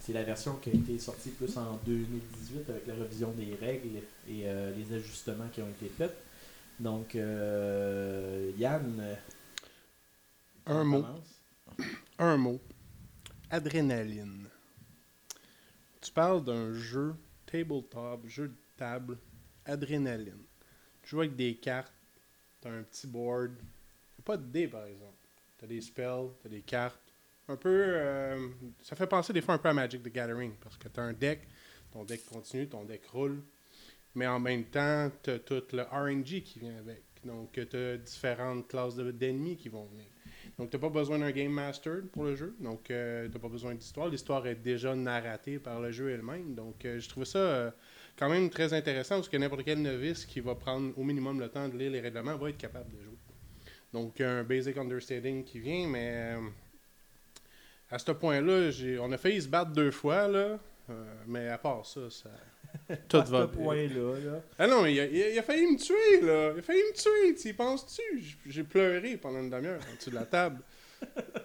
[0.00, 3.88] c'est la version qui a été sortie plus en 2018 avec la revision des règles
[4.28, 4.44] et
[4.76, 6.14] les ajustements qui ont été faits.
[6.82, 8.98] Donc, euh, Yann.
[8.98, 9.14] Euh,
[10.66, 11.04] un mot.
[12.18, 12.60] Un mot.
[13.50, 14.48] Adrénaline.
[16.00, 17.14] Tu parles d'un jeu
[17.46, 19.18] tabletop, jeu de table,
[19.64, 20.42] adrénaline.
[21.02, 21.94] Tu joues avec des cartes,
[22.62, 23.52] tu as un petit board.
[24.24, 25.18] pas de dés, par exemple.
[25.58, 26.98] Tu as des spells, tu as des cartes.
[27.48, 27.68] Un peu.
[27.70, 28.48] Euh,
[28.82, 31.02] ça fait penser des fois un peu à Magic the Gathering parce que tu as
[31.02, 31.48] un deck,
[31.90, 33.42] ton deck continue, ton deck roule
[34.14, 37.02] mais en même temps, tu as tout le RNG qui vient avec.
[37.24, 40.06] Donc, tu as différentes classes d'ennemis qui vont venir.
[40.58, 42.54] Donc, tu n'as pas besoin d'un Game Master pour le jeu.
[42.60, 44.08] Donc, euh, tu n'as pas besoin d'histoire.
[44.08, 46.54] L'histoire est déjà narratée par le jeu elle-même.
[46.54, 47.70] Donc, euh, je trouve ça euh,
[48.16, 51.48] quand même très intéressant parce que n'importe quel novice qui va prendre au minimum le
[51.48, 53.16] temps de lire les règlements va être capable de jouer.
[53.92, 56.34] Donc, un basic understanding qui vient, mais
[57.90, 58.70] à ce point-là,
[59.00, 60.58] on a failli se battre deux fois, là,
[61.26, 62.30] mais à part ça, ça
[63.08, 66.52] Tout va point là, Ah non, il a, il a, failli me tuer, là.
[66.54, 67.34] Il a failli me tuer.
[67.34, 68.36] Tu y penses-tu?
[68.46, 70.62] J'ai pleuré pendant une demi-heure en dessous de la table.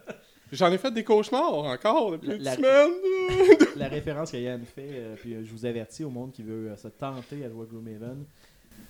[0.52, 2.92] J'en ai fait des cauchemars encore depuis une semaine.
[3.76, 6.70] la référence que Yann fait, euh, puis euh, je vous avertis au monde qui veut
[6.70, 8.24] euh, se tenter à jouer à Gloomhaven.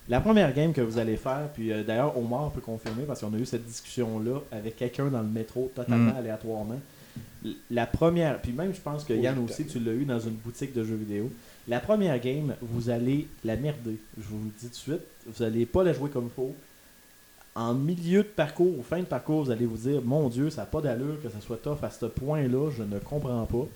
[0.10, 3.38] La première game que vous allez faire, puis d'ailleurs Omar peut confirmer parce qu'on a
[3.38, 6.18] eu cette discussion-là avec quelqu'un dans le métro totalement mm.
[6.18, 6.80] aléatoirement.
[7.70, 10.74] La première, puis même je pense que Yann aussi, tu l'as eu dans une boutique
[10.74, 11.30] de jeux vidéo.
[11.68, 13.98] La première game, vous allez la merder.
[14.18, 15.02] Je vous le dis tout de suite.
[15.26, 16.56] Vous n'allez pas la jouer comme il faut.
[17.58, 20.62] En milieu de parcours, ou fin de parcours, vous allez vous dire Mon Dieu, ça
[20.62, 23.68] n'a pas d'allure que ça soit tough à ce point-là, je ne comprends pas.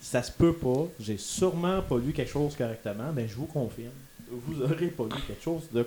[0.00, 0.86] Ça se peut pas.
[0.98, 3.92] J'ai sûrement pas lu quelque chose correctement, mais je vous confirme.
[4.30, 5.86] Vous n'aurez pas lu quelque chose de,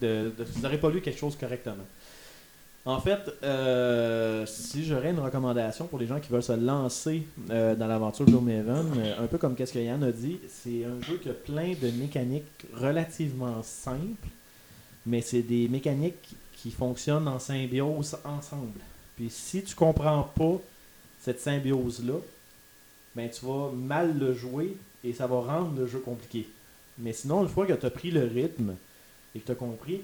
[0.00, 1.84] de, vous n'aurez pas lu quelque chose correctement.
[2.84, 7.74] En fait, euh, si j'aurais une recommandation pour les gens qui veulent se lancer euh,
[7.74, 11.18] dans l'aventure Gloomhaven, euh, un peu comme qu'est-ce que Yann a dit, c'est un jeu
[11.18, 14.28] qui a plein de mécaniques relativement simples,
[15.04, 18.80] mais c'est des mécaniques qui fonctionnent en symbiose ensemble.
[19.16, 20.60] Puis si tu comprends pas
[21.20, 22.18] cette symbiose-là,
[23.14, 26.48] ben tu vas mal le jouer et ça va rendre le jeu compliqué.
[26.98, 28.74] Mais sinon, une fois que tu as pris le rythme
[29.34, 30.02] et que tu as compris,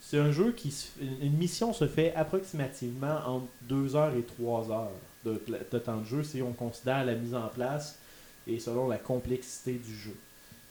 [0.00, 0.74] c'est un jeu qui.
[1.00, 4.90] Une mission se fait approximativement entre 2 heures et 3 heures
[5.24, 5.36] de,
[5.78, 7.98] temps de jeu si on considère la mise en place
[8.46, 10.16] et selon la complexité du jeu.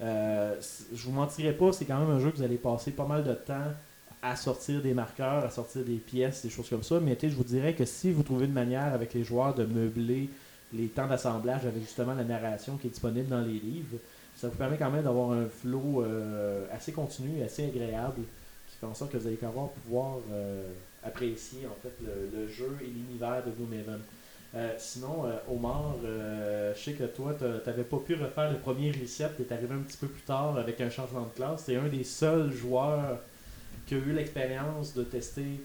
[0.02, 0.56] Euh,
[0.94, 3.24] je vous mentirai pas, c'est quand même un jeu que vous allez passer pas mal
[3.24, 3.72] de temps
[4.22, 7.00] à sortir des marqueurs, à sortir des pièces, des choses comme ça.
[7.00, 10.30] Mais je vous dirais que si vous trouvez une manière avec les joueurs de meubler
[10.74, 13.98] les temps d'assemblage avec justement la narration qui est disponible dans les livres,
[14.38, 18.22] ça vous permet quand même d'avoir un flow euh, assez continu, assez agréable
[18.82, 20.64] fait en sorte que vous allez pouvoir, pouvoir euh,
[21.04, 24.00] apprécier en fait le, jeu et l'univers de Gloomhaven.
[24.54, 28.92] Euh, sinon, euh, Omar, je sais que toi, tu n'avais pas pu refaire le premier
[28.92, 31.66] reset, tu es arrivé un petit peu plus tard avec un changement de classe.
[31.66, 33.20] Tu es un des seuls joueurs
[34.00, 35.62] qui eu l'expérience de tester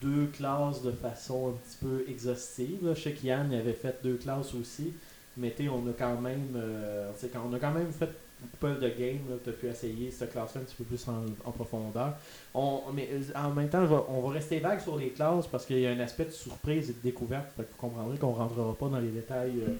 [0.00, 2.92] deux classes de façon un petit peu exhaustive.
[2.94, 4.92] Je sais qu'Yann avait fait deux classes aussi,
[5.36, 8.10] mais on a quand même on a quand même fait
[8.58, 12.14] peu de game, tu as pu essayer ce classe un petit peu plus en, profondeur.
[12.54, 15.78] On, mais euh, en même temps, on va rester vague sur les classes parce qu'il
[15.78, 17.46] y a un aspect de surprise et de découverte.
[17.56, 19.72] vous comprendrez qu'on ne rentrera pas dans les détails euh,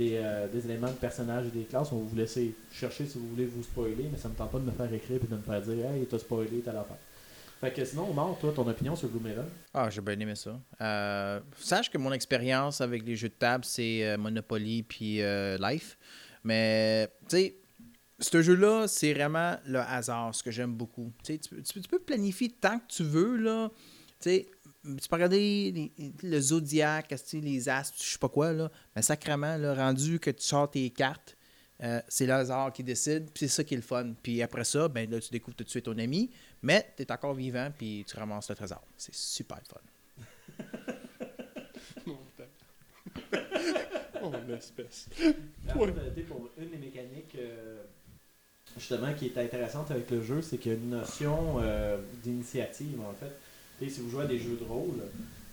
[0.00, 1.90] euh, des, éléments de personnage et des classes.
[1.92, 4.50] On va vous laisser chercher si vous voulez vous spoiler, mais ça ne me tente
[4.50, 6.96] pas de me faire écrire et de me faire dire Hey, t'as spoilé, t'as l'affaire.
[7.64, 10.60] Fait que sinon, Omar, toi, ton opinion sur Gloomhaven Ah, j'ai bien aimé ça.
[11.58, 15.20] sache que mon expérience avec les jeux de table, c'est Monopoly puis
[15.58, 15.96] Life.
[16.44, 17.56] Mais, tu sais,
[18.18, 21.12] ce jeu-là, c'est vraiment le hasard, ce que j'aime beaucoup.
[21.24, 23.36] Tu, tu, peux planifier tant que tu veux.
[23.36, 23.70] Là.
[24.22, 24.44] tu
[24.82, 28.70] peux regarder les- le zodiaque, les astres, je sais pas quoi, là.
[28.94, 31.36] Mais sacrément, là, rendu que tu sors tes cartes,
[31.84, 34.12] euh, c'est le hasard qui décide, puis c'est ça qui est le fun.
[34.22, 36.30] Puis après ça, ben là, tu découvres tout de suite ton ami,
[36.62, 38.82] mais tu es encore vivant, puis tu ramasses le trésor.
[38.96, 39.80] C'est super le fun.
[44.22, 45.06] Oh, l'espèce.
[45.66, 45.92] La Ouais.
[46.22, 47.82] pour une des mécaniques euh,
[48.76, 53.00] justement qui est intéressante avec le jeu, c'est qu'il y a une notion euh, d'initiative
[53.00, 53.32] en fait.
[53.78, 55.02] Tu sais, si vous jouez à des jeux de rôle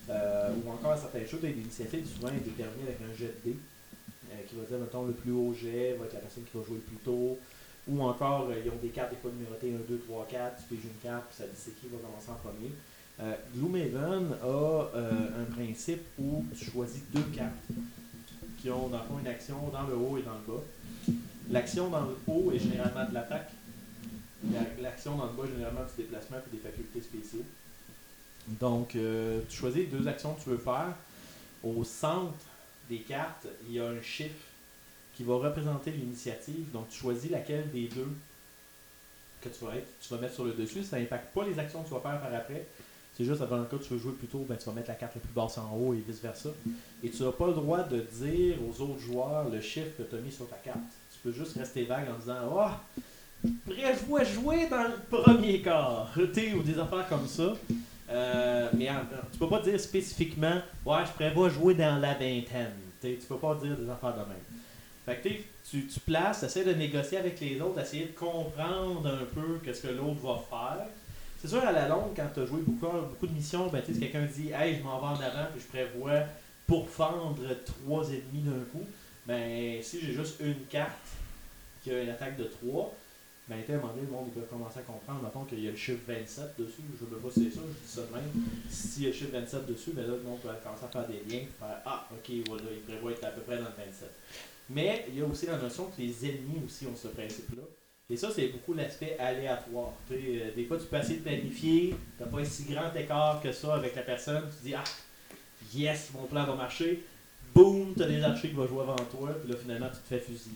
[0.10, 3.58] euh, ou encore à certains jeux, l'initiative souvent est déterminée avec un jet de dés
[4.48, 6.76] qui va dire mettons le plus haut jet va être la personne qui va jouer
[6.76, 7.38] le plus tôt.
[7.88, 10.76] Ou encore, euh, ils ont des cartes des fois numérotées 1, 2, 3, 4, tu
[10.76, 12.72] piges une carte, puis ça dit c'est qui va commencer en premier.
[13.20, 17.52] Euh, Gloomhaven a euh, un principe où tu choisis deux cartes
[18.62, 20.64] qui ont dans le fond une action dans le haut et dans le bas.
[21.50, 23.52] L'action dans le haut est généralement de l'attaque.
[24.52, 27.44] La- L'action dans le bas est généralement du déplacement et des facultés spéciaux.
[28.48, 30.96] Donc, euh, tu choisis deux actions que tu veux faire.
[31.64, 32.34] Au centre
[32.92, 34.46] des cartes, il y a un chiffre
[35.16, 36.72] qui va représenter l'initiative.
[36.72, 38.10] Donc, tu choisis laquelle des deux
[39.42, 40.84] que tu vas, être, tu vas mettre sur le dessus.
[40.84, 42.68] Ça n'impacte pas les actions que tu vas faire par après.
[43.18, 44.96] C'est juste, dans le cas tu veux jouer plus tôt, ben, tu vas mettre la
[44.96, 46.50] carte la plus basse en haut et vice-versa.
[47.04, 50.16] Et tu n'as pas le droit de dire aux autres joueurs le chiffre que tu
[50.16, 50.78] as mis sur ta carte.
[51.14, 56.12] Tu peux juste rester vague en disant Oh, prévois jouer dans le premier quart.
[56.18, 57.54] Ou des affaires comme ça.
[58.12, 58.90] Euh, mais
[59.32, 62.74] tu peux pas dire spécifiquement Ouais, je prévois jouer dans la vingtaine.
[63.00, 64.38] T'sais, tu peux pas dire des affaires de même.
[65.06, 65.30] Fait que
[65.70, 69.88] tu, tu places, essaies de négocier avec les autres, essayer de comprendre un peu qu'est-ce
[69.88, 70.86] que l'autre va faire.
[71.42, 74.00] C'est sûr, à la longue, quand tu as joué beaucoup, beaucoup de missions, ben, si
[74.00, 76.26] quelqu'un dit Hey, je m'en vais en avant, puis je prévois
[76.68, 78.86] pour fendre trois ennemis d'un coup,
[79.26, 80.92] ben, si j'ai juste une carte
[81.84, 82.94] qui a une attaque de 3,
[83.52, 85.72] ben, à un moment donné, le monde peut commencer à comprendre, mettons qu'il y a
[85.72, 88.16] le chiffre 27 dessus, je ne sais pas si c'est ça, je dis ça de
[88.16, 88.48] même.
[88.70, 91.08] S'il y a le chiffre 27 dessus, ben là, le monde peut commencer à faire
[91.08, 94.10] des liens, faire Ah, ok, voilà, il prévoit être à peu près dans le 27.
[94.70, 97.64] Mais il y a aussi la notion que les ennemis aussi ont ce principe-là.
[98.10, 99.94] Et ça, c'est beaucoup l'aspect aléatoire.
[100.12, 103.42] Euh, des fois, tu peux essayer de planifier, tu n'as pas un si grand écart
[103.42, 104.84] que ça avec la personne, tu dis Ah,
[105.74, 107.04] yes, mon plan va marcher.
[107.54, 110.08] Boum, tu as des archers qui vont jouer avant toi, puis là, finalement, tu te
[110.08, 110.56] fais fusiller.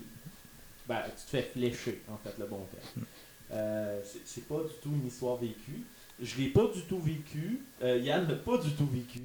[0.87, 3.05] Ben, tu te fais flécher, en fait, le bon terme.
[3.51, 5.81] Euh, c'est- pas du tout une histoire vécue.
[6.21, 7.61] Je l'ai pas du tout vécu.
[7.83, 9.21] Euh, Yann l'a pas du tout vécu.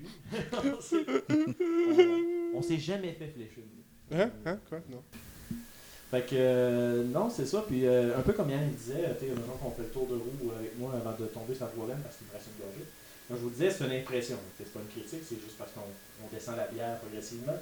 [0.53, 3.65] on s'est- on- on s'est jamais fait flécher.
[4.13, 4.31] Hein?
[4.45, 4.59] Hein?
[4.69, 4.81] Quoi?
[4.91, 5.03] Non.
[6.11, 7.65] Fait que, euh, non, c'est ça.
[7.69, 10.15] Puis, euh, un peu comme Yann disait, tu sais, maintenant qu'on fait le tour de
[10.15, 12.85] roue avec moi avant de tomber sur la problème parce qu'il me reste une gorgée.
[13.29, 14.37] Comme je vous disais, c'est une impression.
[14.59, 15.87] C'est pas une critique, c'est juste parce qu'on
[16.25, 17.57] on descend la bière progressivement.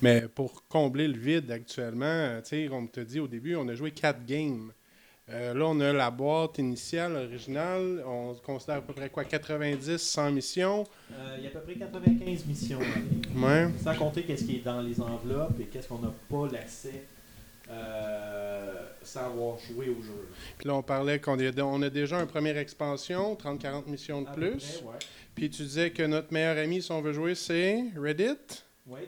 [0.00, 2.40] Mais pour combler le vide actuellement, euh,
[2.72, 4.72] on te dit au début, on a joué 4 games.
[5.30, 8.02] Euh, là, on a la boîte initiale, originale.
[8.06, 10.84] On considère à peu près quoi 90, 100 missions?
[11.12, 12.80] Euh, Il y a à peu près 95 missions.
[13.36, 13.68] Ouais.
[13.82, 17.04] Sans compter qu'est-ce qui est dans les enveloppes et qu'est-ce qu'on n'a pas l'accès
[17.70, 20.28] euh, sans avoir joué au jeu.
[20.58, 24.28] Puis là, on parlait qu'on a, on a déjà une première expansion, 30-40 missions de
[24.28, 24.50] À plus.
[24.56, 24.98] près, ouais.
[25.34, 28.36] Puis tu disais que notre meilleur ami, si on veut jouer, c'est Reddit?
[28.86, 29.00] Oui.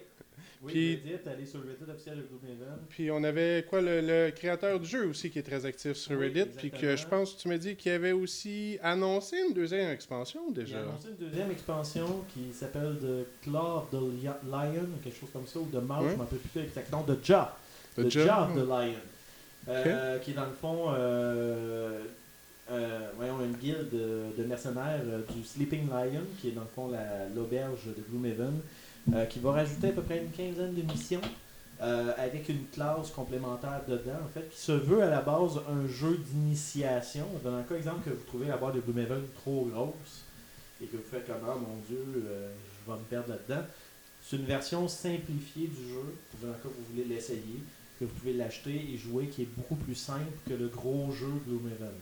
[0.65, 2.79] Oui, Puis- Reddit, allez sur Reddit officiel de Gloomhaven.
[2.89, 6.19] Puis on avait quoi le, le créateur du jeu aussi qui est très actif sur
[6.19, 6.47] Oui, Reddit.
[6.57, 10.41] Puis que je pense que tu m'as dit qu'il avait aussi annoncé une deuxième expansion
[10.51, 10.79] Il a déjà.
[10.81, 15.47] annoncé une deuxième expansion qui s'appelle The Claw of the Li- Lion, quelque chose comme
[15.47, 16.11] ça, ou The Mouse, Ouais.
[16.13, 17.03] je m'en rappelle plus exactement.
[17.03, 17.47] The Jaw.
[17.97, 18.25] The The Jaw.
[18.27, 19.01] Jaw of the Lion.
[19.69, 22.01] Euh, Qui est dans le fond, euh,
[22.71, 25.01] euh, voyons, une guilde de, de mercenaires
[25.35, 28.61] du Sleeping Lion, qui est dans le fond la- l'auberge de Gloomhaven,
[29.13, 31.21] euh, qui va rajouter à peu près une quinzaine de missions.
[31.83, 35.87] euh, avec une classe complémentaire dedans, en fait, qui se veut à la base un
[35.89, 37.27] jeu d'initiation.
[37.43, 40.25] Dans le cas exemple que vous trouvez la boîte de Gloomhaven trop grosse
[40.83, 42.53] et que vous faites comme Ah mon dieu, euh,
[42.87, 43.67] je vais me perdre là-dedans.
[44.23, 47.63] C'est une version simplifiée du jeu, dans le cas où vous voulez l'essayer,
[47.99, 51.29] que vous pouvez l'acheter et jouer, qui est beaucoup plus simple que le gros jeu
[51.47, 51.93] Gloomhaven.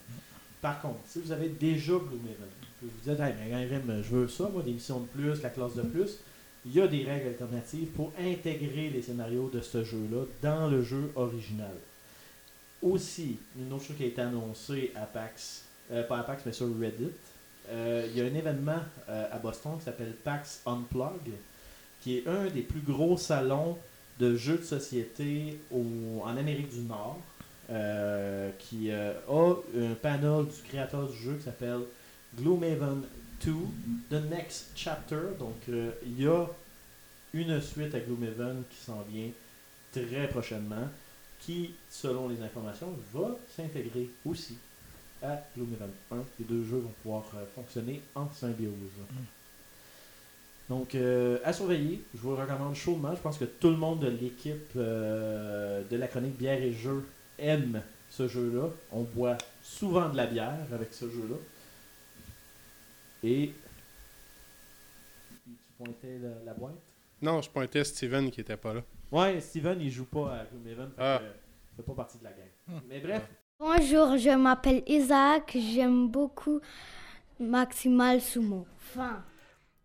[0.61, 2.49] Par contre, si vous avez déjà Gloomhaven,
[2.81, 5.51] que vous dites, hey, mais Grim, je veux ça, moi, des missions de plus, la
[5.51, 6.19] classe de plus,
[6.64, 10.83] il y a des règles alternatives pour intégrer les scénarios de ce jeu-là dans le
[10.83, 11.75] jeu original.
[12.83, 16.53] Aussi, une autre chose qui a été annoncée à PAX, euh, pas à PAX, mais
[16.53, 17.11] sur Reddit,
[17.68, 21.33] euh, il y a un événement euh, à Boston qui s'appelle PAX Unplug,
[22.01, 23.77] qui est un des plus gros salons
[24.18, 27.20] de jeux de société en Amérique du Nord,
[28.59, 31.81] qui a un panel du créateur du jeu qui s'appelle
[32.37, 33.03] Gloomhaven
[33.45, 33.53] 2,
[34.11, 35.37] The Next Chapter.
[35.39, 36.47] Donc, euh, il y a
[37.35, 39.31] une suite à Gloomhaven qui s'en vient
[39.93, 40.89] très prochainement,
[41.41, 44.59] qui, selon les informations, va s'intégrer aussi
[45.23, 46.17] à Gloomhaven 1.
[46.38, 48.73] Les deux jeux vont pouvoir euh, fonctionner en symbiose.
[50.69, 53.15] Donc, euh, à surveiller, je vous recommande chaudement.
[53.15, 57.05] Je pense que tout le monde de l'équipe euh, de la chronique bière et jeux
[57.38, 58.69] aime ce jeu-là.
[58.90, 61.37] On boit souvent de la bière avec ce jeu-là.
[63.23, 63.52] Et.
[65.44, 66.75] Tu pointais la, la boîte?
[67.20, 68.83] Non, je pointais Steven qui était pas là.
[69.10, 70.90] Ouais, Steven, il joue pas à Gloomhaven.
[70.98, 71.20] Ah.
[71.20, 72.81] que, il fait pas partie de la gang.
[72.88, 75.56] Mais bref, Bonjour, je m'appelle Isaac.
[75.56, 76.60] J'aime beaucoup
[77.38, 78.66] Maximal Sumo.
[78.77, 79.25] Fin.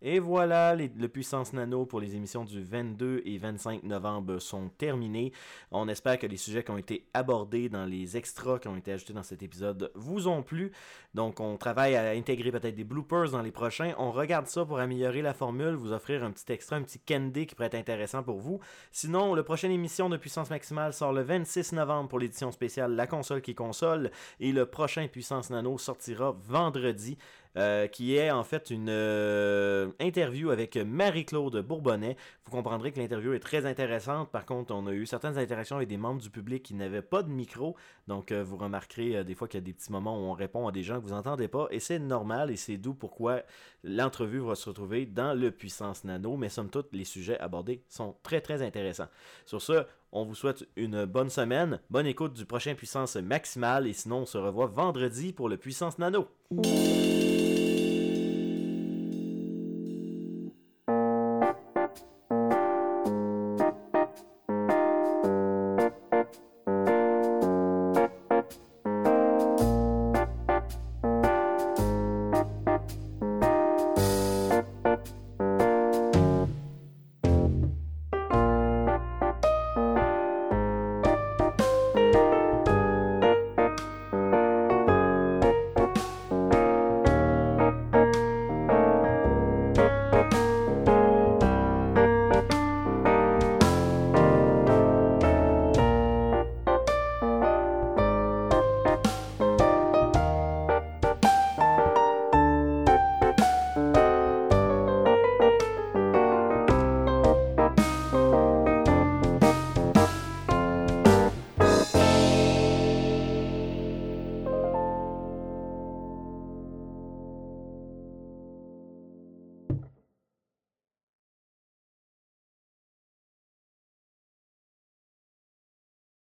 [0.00, 5.32] Et voilà, le Puissance Nano pour les émissions du 22 et 25 novembre sont terminés.
[5.72, 8.92] On espère que les sujets qui ont été abordés dans les extras qui ont été
[8.92, 10.70] ajoutés dans cet épisode vous ont plu.
[11.14, 13.92] Donc, on travaille à intégrer peut-être des bloopers dans les prochains.
[13.98, 17.46] On regarde ça pour améliorer la formule, vous offrir un petit extra, un petit candy
[17.46, 18.60] qui pourrait être intéressant pour vous.
[18.92, 23.08] Sinon, la prochaine émission de Puissance Maximale sort le 26 novembre pour l'édition spéciale La
[23.08, 24.12] console qui console.
[24.38, 27.18] Et le prochain Puissance Nano sortira vendredi.
[27.56, 32.16] Euh, qui est en fait une euh, interview avec Marie-Claude Bourbonnais.
[32.44, 34.30] Vous comprendrez que l'interview est très intéressante.
[34.30, 37.22] Par contre, on a eu certaines interactions avec des membres du public qui n'avaient pas
[37.22, 37.76] de micro.
[38.06, 40.68] Donc, euh, vous remarquerez des fois qu'il y a des petits moments où on répond
[40.68, 41.68] à des gens que vous n'entendez pas.
[41.70, 43.42] Et c'est normal et c'est d'où pourquoi
[43.82, 46.36] l'entrevue va se retrouver dans le Puissance Nano.
[46.36, 49.08] Mais somme toute, les sujets abordés sont très très intéressants.
[49.46, 53.86] Sur ce, on vous souhaite une bonne semaine, bonne écoute du prochain Puissance Maximale.
[53.86, 56.28] Et sinon, on se revoit vendredi pour le Puissance Nano.